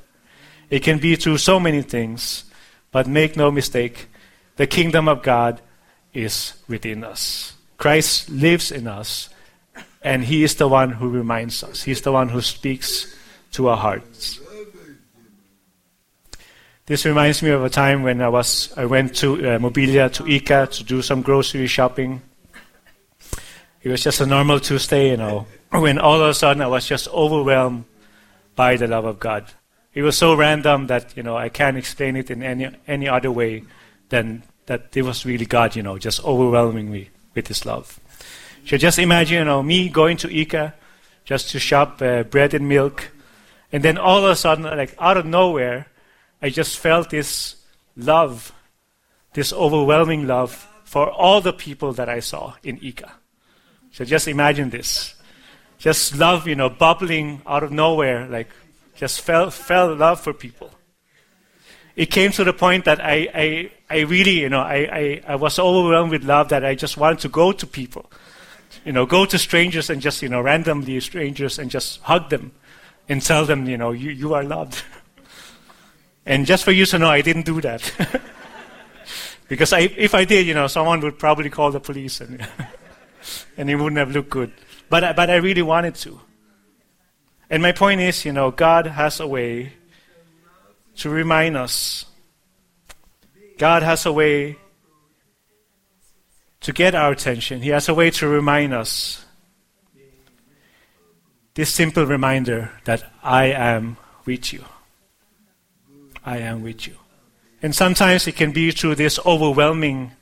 It 0.71 0.83
can 0.83 0.99
be 0.99 1.17
through 1.17 1.39
so 1.39 1.59
many 1.59 1.83
things. 1.83 2.45
But 2.91 3.07
make 3.07 3.37
no 3.37 3.51
mistake, 3.51 4.09
the 4.57 4.67
kingdom 4.67 5.09
of 5.09 5.23
God 5.23 5.61
is 6.15 6.55
within 6.69 7.05
us. 7.05 7.55
Christ 7.77 8.31
lives 8.31 8.73
in 8.73 8.87
us, 8.87 9.29
and 10.03 10.25
He 10.25 10.43
is 10.43 10.57
the 10.57 10.69
one 10.69 10.93
who 10.93 11.09
reminds 11.11 11.63
us. 11.63 11.83
He's 11.83 12.01
the 12.01 12.13
one 12.13 12.31
who 12.31 12.41
speaks 12.41 13.15
to 13.53 13.69
our 13.69 13.77
hearts. 13.77 14.41
This 16.87 17.05
reminds 17.05 17.43
me 17.43 17.51
of 17.51 17.63
a 17.63 17.69
time 17.69 18.03
when 18.03 18.23
I 18.23 18.31
was 18.31 18.73
I 18.75 18.87
went 18.87 19.15
to 19.17 19.35
uh, 19.35 19.59
Mobilia 19.59 20.11
to 20.15 20.23
ICA 20.23 20.71
to 20.71 20.85
do 20.85 21.03
some 21.03 21.21
grocery 21.21 21.67
shopping. 21.67 22.23
It 23.83 23.91
was 23.91 24.03
just 24.03 24.23
a 24.23 24.27
normal 24.27 24.59
Tuesday, 24.59 25.11
you 25.11 25.19
know, 25.19 25.47
when 25.71 25.99
all 25.99 26.21
of 26.21 26.29
a 26.29 26.35
sudden 26.35 26.63
I 26.63 26.67
was 26.67 26.87
just 26.87 27.09
overwhelmed 27.09 27.85
by 28.57 28.77
the 28.77 28.87
love 28.87 29.05
of 29.05 29.19
God. 29.19 29.47
It 29.95 30.03
was 30.03 30.17
so 30.17 30.35
random 30.35 30.87
that 30.87 31.17
you 31.17 31.23
know 31.23 31.37
I 31.37 31.49
can't 31.49 31.77
explain 31.77 32.17
it 32.17 32.31
in 32.31 32.43
any 32.43 32.71
any 32.87 33.09
other 33.09 33.31
way 33.31 33.65
than 34.09 34.43
that 34.67 34.97
it 34.97 35.03
was 35.03 35.25
really 35.25 35.47
God, 35.47 35.77
you 35.77 35.83
know, 35.83 35.99
just 35.99 36.23
overwhelming 36.25 36.91
me 36.91 37.11
with 37.35 37.49
His 37.49 37.65
love. 37.65 37.99
So 38.67 38.77
just 38.77 38.99
imagine, 38.99 39.39
you 39.39 39.45
know, 39.45 39.63
me 39.63 39.89
going 39.89 40.19
to 40.19 40.29
ICA 40.29 40.75
just 41.25 41.51
to 41.51 41.59
shop 41.59 42.03
uh, 42.03 42.23
bread 42.23 42.55
and 42.55 42.69
milk, 42.69 43.11
and 43.73 43.83
then 43.83 43.99
all 43.99 44.19
of 44.19 44.31
a 44.31 44.37
sudden, 44.37 44.65
like 44.65 44.95
out 44.99 45.17
of 45.17 45.27
nowhere, 45.27 45.87
I 46.41 46.51
just 46.51 46.79
felt 46.79 47.11
this 47.11 47.57
love, 47.97 48.53
this 49.35 49.53
overwhelming 49.53 50.27
love 50.27 50.69
for 50.85 51.11
all 51.11 51.41
the 51.41 51.53
people 51.53 51.93
that 51.95 52.09
I 52.09 52.21
saw 52.21 52.55
in 52.63 52.79
ICA. 52.79 53.11
So 53.91 54.05
just 54.05 54.29
imagine 54.29 54.71
this. 54.71 55.15
Just 55.79 56.17
love, 56.17 56.47
you 56.47 56.55
know, 56.55 56.69
bubbling 56.69 57.43
out 57.47 57.63
of 57.63 57.71
nowhere, 57.71 58.27
like 58.27 58.49
just 58.97 59.21
felt, 59.21 59.53
felt 59.55 59.97
love 59.99 60.21
for 60.21 60.33
people 60.33 60.73
it 61.99 62.13
came 62.13 62.31
to 62.31 62.45
the 62.45 62.53
point 62.53 62.85
that 62.85 63.05
I, 63.05 63.29
I, 63.35 63.71
I 63.91 64.01
really, 64.03 64.41
you 64.43 64.49
know, 64.49 64.61
I, 64.61 64.89
I, 64.93 65.23
I 65.27 65.35
was 65.35 65.59
overwhelmed 65.59 66.13
with 66.13 66.23
love 66.23 66.49
that 66.51 66.65
I 66.65 66.77
just 66.77 66.97
wanted 66.97 67.19
to 67.21 67.29
go 67.29 67.51
to 67.51 67.67
people, 67.67 68.09
you 68.85 68.93
know, 68.93 69.05
go 69.05 69.25
to 69.25 69.37
strangers 69.37 69.91
and 69.91 70.01
just, 70.01 70.23
you 70.23 70.29
know, 70.29 70.41
randomly 70.41 71.01
strangers 71.01 71.59
and 71.59 71.69
just 71.69 72.01
hug 72.03 72.31
them 72.31 72.53
and 73.09 73.21
tell 73.21 73.45
them, 73.45 73.69
you 73.69 73.77
know, 73.77 73.91
you, 73.91 74.11
you 74.11 74.33
are 74.35 74.45
loved. 74.45 74.85
and 76.27 76.47
just 76.47 76.63
for 76.63 76.71
you 76.71 76.87
to 76.87 77.01
know, 77.01 77.09
I 77.09 77.21
didn't 77.21 77.47
do 77.47 77.61
that. 77.63 77.83
because 79.49 79.73
I, 79.73 79.81
if 79.81 80.15
I 80.15 80.25
did, 80.25 80.47
you 80.47 80.55
know, 80.55 80.69
someone 80.69 81.01
would 81.01 81.19
probably 81.19 81.51
call 81.51 81.73
the 81.73 81.81
police 81.81 82.21
and, 82.21 82.47
and 83.57 83.71
it 83.71 83.77
wouldn't 83.77 83.99
have 83.99 84.11
looked 84.11 84.31
good. 84.31 84.53
But, 84.89 85.17
but 85.17 85.31
I 85.31 85.37
really 85.37 85.63
wanted 85.63 85.95
to. 85.97 86.21
And 87.51 87.63
my 87.63 87.73
point 87.73 88.01
is, 88.01 88.25
you 88.25 88.33
know, 88.33 88.51
God 88.51 88.87
has 88.87 89.21
a 89.21 89.27
way 89.27 89.73
to 90.97 91.11
remind 91.11 91.57
us. 91.57 92.05
God 93.59 93.83
has 93.83 94.07
a 94.07 94.13
way 94.13 94.59
to 96.61 96.73
get 96.73 96.95
our 96.95 97.13
attention. 97.13 97.63
He 97.63 97.71
has 97.71 97.89
a 97.89 97.95
way 97.95 98.11
to 98.11 98.29
remind 98.29 98.75
us. 98.75 99.25
This 101.55 101.73
simple 101.75 102.05
reminder 102.07 102.71
that 102.85 103.11
I 103.23 103.47
am 103.47 103.97
with 104.25 104.53
you. 104.53 104.65
I 106.25 106.39
am 106.39 106.63
with 106.63 106.87
you. 106.87 106.95
And 107.63 107.75
sometimes 107.75 108.27
it 108.27 108.37
can 108.37 108.53
be 108.53 108.71
through 108.71 108.95
this 108.95 109.19
overwhelming 109.27 110.13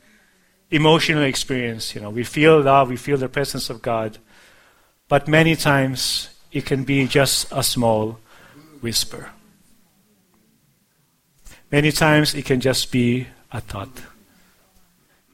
emotional 0.71 1.23
experience. 1.23 1.95
You 1.95 2.01
know, 2.01 2.11
we 2.11 2.25
feel 2.25 2.61
love, 2.61 2.89
we 2.89 2.97
feel 2.97 3.17
the 3.17 3.29
presence 3.29 3.71
of 3.71 3.83
God. 3.83 4.19
But 5.09 5.29
many 5.29 5.57
times 5.57 6.31
it 6.53 6.67
can 6.67 6.85
be 6.85 7.07
just 7.07 7.47
a 7.53 7.63
small 7.63 8.19
whisper. 8.81 9.31
Many 11.71 11.93
times 11.93 12.35
it 12.35 12.45
can 12.45 12.61
just 12.61 12.93
be 12.93 13.27
a 13.53 13.61
thought. 13.61 13.91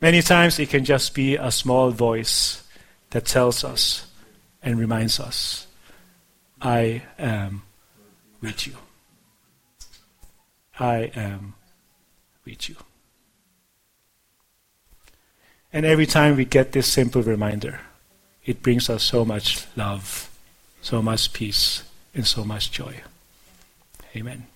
Many 0.00 0.22
times 0.22 0.58
it 0.58 0.68
can 0.70 0.84
just 0.84 1.14
be 1.14 1.36
a 1.36 1.50
small 1.50 1.90
voice 1.90 2.62
that 3.10 3.26
tells 3.26 3.62
us 3.64 4.06
and 4.62 4.78
reminds 4.78 5.20
us, 5.20 5.66
I 6.60 7.02
am 7.18 7.62
with 8.40 8.66
you. 8.66 8.74
I 10.78 11.10
am 11.14 11.54
with 12.44 12.68
you. 12.68 12.76
And 15.72 15.86
every 15.86 16.06
time 16.06 16.36
we 16.36 16.44
get 16.44 16.72
this 16.72 16.86
simple 16.86 17.22
reminder, 17.22 17.80
it 18.44 18.62
brings 18.62 18.90
us 18.90 19.02
so 19.02 19.24
much 19.24 19.66
love, 19.76 20.30
so 20.82 21.00
much 21.00 21.32
peace, 21.32 21.82
and 22.14 22.26
so 22.26 22.44
much 22.44 22.70
joy. 22.70 23.00
Amen. 24.14 24.46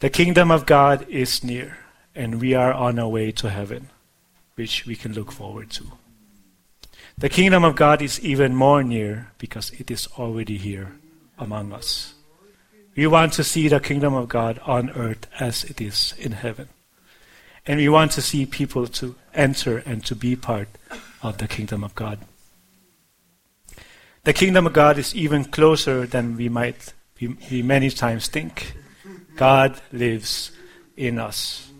The 0.00 0.10
kingdom 0.10 0.50
of 0.50 0.66
God 0.66 1.06
is 1.08 1.44
near, 1.44 1.78
and 2.14 2.40
we 2.40 2.54
are 2.54 2.72
on 2.72 2.98
our 2.98 3.08
way 3.08 3.32
to 3.32 3.50
heaven, 3.50 3.90
which 4.54 4.86
we 4.86 4.96
can 4.96 5.12
look 5.12 5.30
forward 5.30 5.70
to. 5.72 5.84
The 7.18 7.28
kingdom 7.28 7.64
of 7.64 7.76
God 7.76 8.00
is 8.00 8.18
even 8.20 8.54
more 8.54 8.82
near 8.82 9.30
because 9.38 9.70
it 9.72 9.90
is 9.90 10.08
already 10.18 10.56
here 10.56 10.92
among 11.38 11.72
us. 11.72 12.14
We 12.96 13.06
want 13.06 13.34
to 13.34 13.44
see 13.44 13.68
the 13.68 13.80
kingdom 13.80 14.14
of 14.14 14.28
God 14.28 14.58
on 14.64 14.90
earth 14.90 15.26
as 15.38 15.64
it 15.64 15.80
is 15.80 16.14
in 16.18 16.32
heaven. 16.32 16.68
And 17.66 17.78
we 17.78 17.88
want 17.88 18.12
to 18.12 18.22
see 18.22 18.46
people 18.46 18.86
to 18.88 19.14
enter 19.34 19.78
and 19.86 20.04
to 20.06 20.16
be 20.16 20.36
part 20.36 20.68
of 21.22 21.38
the 21.38 21.46
kingdom 21.46 21.84
of 21.84 21.94
God. 21.94 22.18
The 24.24 24.32
kingdom 24.32 24.66
of 24.66 24.72
God 24.72 24.98
is 24.98 25.14
even 25.14 25.44
closer 25.44 26.06
than 26.06 26.36
we 26.36 26.48
might 26.48 26.92
we, 27.20 27.36
we 27.50 27.62
many 27.62 27.90
times 27.90 28.26
think. 28.28 28.74
God 29.36 29.80
lives 29.92 30.50
in 30.96 31.18
us, 31.18 31.70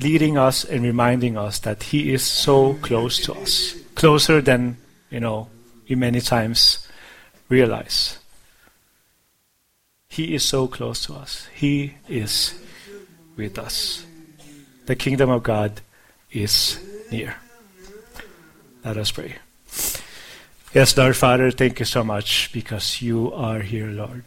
leading 0.00 0.36
us 0.36 0.64
and 0.64 0.82
reminding 0.82 1.36
us 1.36 1.58
that 1.60 1.84
He 1.84 2.12
is 2.12 2.22
so 2.22 2.74
close 2.74 3.18
to 3.20 3.34
us, 3.34 3.74
closer 3.94 4.40
than 4.40 4.76
you 5.10 5.20
know 5.20 5.48
we 5.88 5.94
many 5.96 6.20
times 6.20 6.86
realize. 7.48 8.18
He 10.08 10.34
is 10.34 10.44
so 10.44 10.66
close 10.66 11.04
to 11.06 11.14
us. 11.14 11.46
He 11.54 11.94
is 12.08 12.54
with 13.36 13.58
us. 13.58 14.04
The 14.88 14.96
kingdom 14.96 15.28
of 15.28 15.42
God 15.42 15.82
is 16.32 16.80
near. 17.12 17.34
Let 18.82 18.96
us 18.96 19.12
pray. 19.12 19.36
Yes, 20.72 20.96
Lord 20.96 21.14
Father, 21.14 21.50
thank 21.50 21.78
you 21.78 21.84
so 21.84 22.02
much 22.02 22.50
because 22.54 23.02
you 23.02 23.30
are 23.34 23.60
here, 23.60 23.88
Lord. 23.88 24.24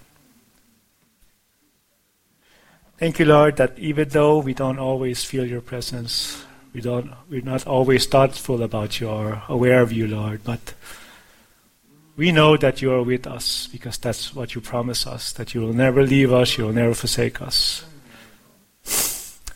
Thank 2.99 3.17
you, 3.17 3.25
Lord, 3.25 3.57
that 3.57 3.79
even 3.79 4.09
though 4.09 4.37
we 4.37 4.53
don't 4.53 4.77
always 4.77 5.23
feel 5.23 5.47
your 5.47 5.61
presence, 5.61 6.45
we 6.73 6.81
don't, 6.81 7.09
we're 7.27 7.41
not 7.41 7.65
always 7.65 8.05
thoughtful 8.05 8.61
about 8.61 8.99
you 8.99 9.09
or 9.09 9.41
aware 9.49 9.81
of 9.81 9.91
you, 9.91 10.05
Lord, 10.05 10.43
but 10.43 10.75
we 12.15 12.31
know 12.31 12.55
that 12.55 12.83
you 12.83 12.93
are 12.93 13.01
with 13.01 13.25
us 13.25 13.65
because 13.65 13.97
that's 13.97 14.35
what 14.35 14.53
you 14.53 14.61
promise 14.61 15.07
us, 15.07 15.33
that 15.33 15.55
you 15.55 15.61
will 15.61 15.73
never 15.73 16.05
leave 16.05 16.31
us, 16.31 16.59
you 16.59 16.65
will 16.65 16.73
never 16.73 16.93
forsake 16.93 17.41
us. 17.41 17.83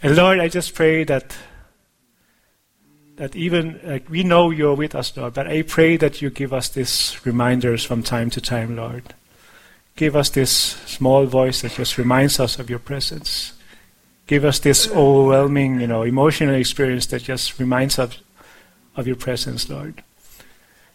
And 0.05 0.15
Lord, 0.15 0.39
I 0.39 0.49
just 0.49 0.75
pray 0.75 1.03
that 1.05 1.35
that 3.15 3.35
even 3.35 3.79
like 3.83 4.07
we 4.07 4.21
know 4.23 4.51
you're 4.51 4.75
with 4.75 4.93
us, 4.93 5.17
Lord, 5.17 5.33
but 5.33 5.47
I 5.47 5.63
pray 5.63 5.97
that 5.97 6.21
you 6.21 6.29
give 6.29 6.53
us 6.53 6.69
these 6.69 7.17
reminders 7.25 7.83
from 7.83 8.03
time 8.03 8.29
to 8.29 8.39
time, 8.39 8.75
Lord. 8.75 9.15
Give 9.95 10.15
us 10.15 10.29
this 10.29 10.51
small 10.85 11.25
voice 11.25 11.63
that 11.63 11.71
just 11.71 11.97
reminds 11.97 12.39
us 12.39 12.59
of 12.59 12.69
your 12.69 12.77
presence. 12.77 13.53
Give 14.27 14.45
us 14.45 14.59
this 14.59 14.87
overwhelming, 14.89 15.81
you 15.81 15.87
know, 15.87 16.03
emotional 16.03 16.53
experience 16.53 17.07
that 17.07 17.23
just 17.23 17.57
reminds 17.57 17.97
us 17.97 18.19
of 18.95 19.07
your 19.07 19.15
presence, 19.15 19.67
Lord. 19.71 20.03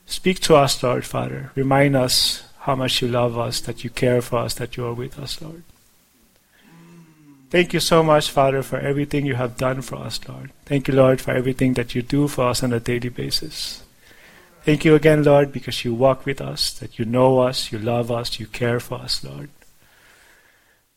Speak 0.06 0.38
to 0.42 0.54
us, 0.54 0.80
Lord 0.84 1.04
Father. 1.04 1.50
Remind 1.56 1.96
us 1.96 2.44
how 2.60 2.76
much 2.76 3.02
you 3.02 3.08
love 3.08 3.36
us, 3.36 3.60
that 3.62 3.82
you 3.82 3.90
care 3.90 4.22
for 4.22 4.38
us, 4.38 4.54
that 4.54 4.76
you 4.76 4.86
are 4.86 4.94
with 4.94 5.18
us, 5.18 5.42
Lord. 5.42 5.64
Thank 7.50 7.72
you 7.72 7.80
so 7.80 8.02
much, 8.02 8.30
Father, 8.30 8.62
for 8.62 8.78
everything 8.78 9.26
you 9.26 9.34
have 9.34 9.56
done 9.56 9.82
for 9.82 9.96
us, 9.96 10.20
Lord. 10.28 10.52
Thank 10.64 10.88
you, 10.88 10.94
Lord, 10.94 11.20
for 11.20 11.32
everything 11.32 11.74
that 11.74 11.94
you 11.94 12.02
do 12.02 12.28
for 12.28 12.48
us 12.48 12.62
on 12.62 12.72
a 12.72 12.80
daily 12.80 13.08
basis. 13.08 13.82
Thank 14.62 14.84
you 14.84 14.94
again, 14.94 15.24
Lord, 15.24 15.52
because 15.52 15.84
you 15.84 15.94
walk 15.94 16.24
with 16.24 16.40
us, 16.40 16.70
that 16.78 16.98
you 16.98 17.04
know 17.04 17.40
us, 17.40 17.72
you 17.72 17.78
love 17.78 18.10
us, 18.10 18.38
you 18.38 18.46
care 18.46 18.78
for 18.78 18.96
us, 18.96 19.24
Lord. 19.24 19.50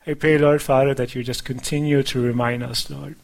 I 0.05 0.13
pray, 0.13 0.37
Lord 0.37 0.61
Father, 0.61 0.93
that 0.93 1.15
you 1.15 1.23
just 1.23 1.45
continue 1.45 2.03
to 2.03 2.21
remind 2.21 2.61
us, 2.61 2.89
Lord. 2.89 3.15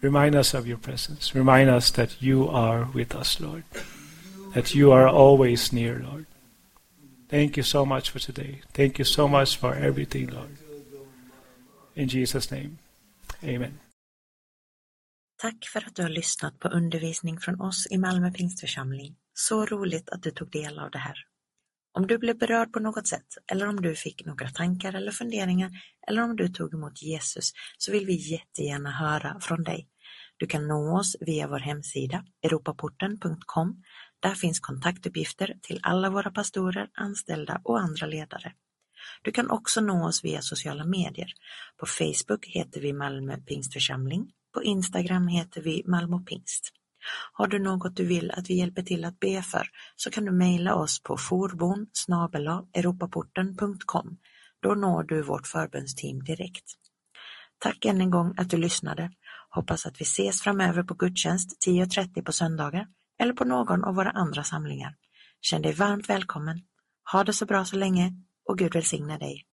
Remind 0.00 0.34
us 0.34 0.52
of 0.52 0.66
your 0.66 0.78
presence. 0.78 1.34
Remind 1.34 1.70
us 1.70 1.90
that 1.92 2.20
you 2.20 2.48
are 2.48 2.88
with 2.92 3.14
us, 3.14 3.40
Lord 3.40 3.64
that 4.54 4.74
you 4.74 4.92
are 4.92 5.08
always 5.08 5.72
near, 5.72 6.02
Lord. 6.08 6.26
Thank 7.28 7.56
you 7.56 7.64
so 7.64 7.84
much 7.84 8.10
for 8.10 8.20
today. 8.20 8.60
Thank 8.72 8.98
you 8.98 9.04
so 9.04 9.26
much 9.26 9.56
for 9.56 9.74
everything, 9.74 10.28
Lord. 10.28 10.56
In 11.94 12.08
Jesus 12.08 12.50
name. 12.50 12.70
Amen. 13.42 13.78
Tack 15.42 15.68
för 15.72 15.86
att 15.86 15.96
du 15.96 16.02
har 16.02 16.08
lyssnat 16.08 16.58
på 16.58 16.68
undervisning 16.68 17.40
från 17.40 17.60
oss 17.60 17.86
i 17.90 17.98
Malmö 17.98 18.30
Pingstförsamling. 18.30 19.16
Så 19.34 19.66
roligt 19.66 20.10
att 20.10 20.22
du 20.22 20.30
tog 20.30 20.50
del 20.50 20.78
av 20.78 20.90
det 20.90 20.98
här. 20.98 21.16
Om 21.92 22.06
du 22.06 22.18
blev 22.18 22.38
berörd 22.38 22.72
på 22.72 22.80
något 22.80 23.08
sätt, 23.08 23.26
eller 23.52 23.68
om 23.68 23.82
du 23.82 23.94
fick 23.94 24.26
några 24.26 24.48
tankar 24.48 24.92
eller 24.92 25.12
funderingar, 25.12 25.70
eller 26.08 26.22
om 26.22 26.36
du 26.36 26.48
tog 26.48 26.74
emot 26.74 27.02
Jesus, 27.02 27.52
så 27.78 27.92
vill 27.92 28.06
vi 28.06 28.32
jättegärna 28.32 28.90
höra 28.90 29.40
från 29.40 29.62
dig. 29.62 29.88
Du 30.36 30.46
kan 30.46 30.68
nå 30.68 30.98
oss 30.98 31.16
via 31.20 31.48
vår 31.48 31.58
hemsida, 31.58 32.24
europaporten.com 32.42 33.82
där 34.20 34.34
finns 34.34 34.60
kontaktuppgifter 34.60 35.54
till 35.62 35.80
alla 35.82 36.10
våra 36.10 36.30
pastorer, 36.30 36.90
anställda 36.94 37.60
och 37.64 37.80
andra 37.80 38.06
ledare. 38.06 38.52
Du 39.22 39.32
kan 39.32 39.50
också 39.50 39.80
nå 39.80 40.06
oss 40.06 40.24
via 40.24 40.42
sociala 40.42 40.84
medier. 40.84 41.32
På 41.76 41.86
Facebook 41.86 42.46
heter 42.46 42.80
vi 42.80 42.92
Malmö 42.92 43.36
Pingstförsamling. 43.36 44.30
På 44.54 44.62
Instagram 44.62 45.28
heter 45.28 45.62
vi 45.62 45.82
Malmö 45.86 46.18
Pingst. 46.18 46.72
Har 47.32 47.46
du 47.46 47.58
något 47.58 47.96
du 47.96 48.06
vill 48.06 48.30
att 48.30 48.50
vi 48.50 48.54
hjälper 48.54 48.82
till 48.82 49.04
att 49.04 49.20
be 49.20 49.42
för 49.42 49.68
så 49.96 50.10
kan 50.10 50.24
du 50.24 50.32
mejla 50.32 50.74
oss 50.74 51.02
på 51.02 51.16
forbon 51.16 51.86
europaporten.com. 52.74 54.16
Då 54.62 54.74
når 54.74 55.02
du 55.02 55.22
vårt 55.22 55.46
förbönsteam 55.46 56.24
direkt. 56.24 56.64
Tack 57.58 57.84
än 57.84 58.00
en 58.00 58.10
gång 58.10 58.34
att 58.36 58.50
du 58.50 58.56
lyssnade. 58.56 59.10
Hoppas 59.50 59.86
att 59.86 60.00
vi 60.00 60.02
ses 60.02 60.42
framöver 60.42 60.82
på 60.82 60.94
gudstjänst 60.94 61.66
10.30 61.66 62.22
på 62.22 62.32
söndagar 62.32 62.86
eller 63.20 63.32
på 63.32 63.44
någon 63.44 63.84
av 63.84 63.94
våra 63.94 64.10
andra 64.10 64.44
samlingar. 64.44 64.94
Känn 65.40 65.62
dig 65.62 65.72
varmt 65.72 66.08
välkommen. 66.08 66.60
Ha 67.12 67.24
det 67.24 67.32
så 67.32 67.46
bra 67.46 67.64
så 67.64 67.76
länge 67.76 68.12
och 68.44 68.58
Gud 68.58 68.74
välsigne 68.74 69.18
dig. 69.18 69.46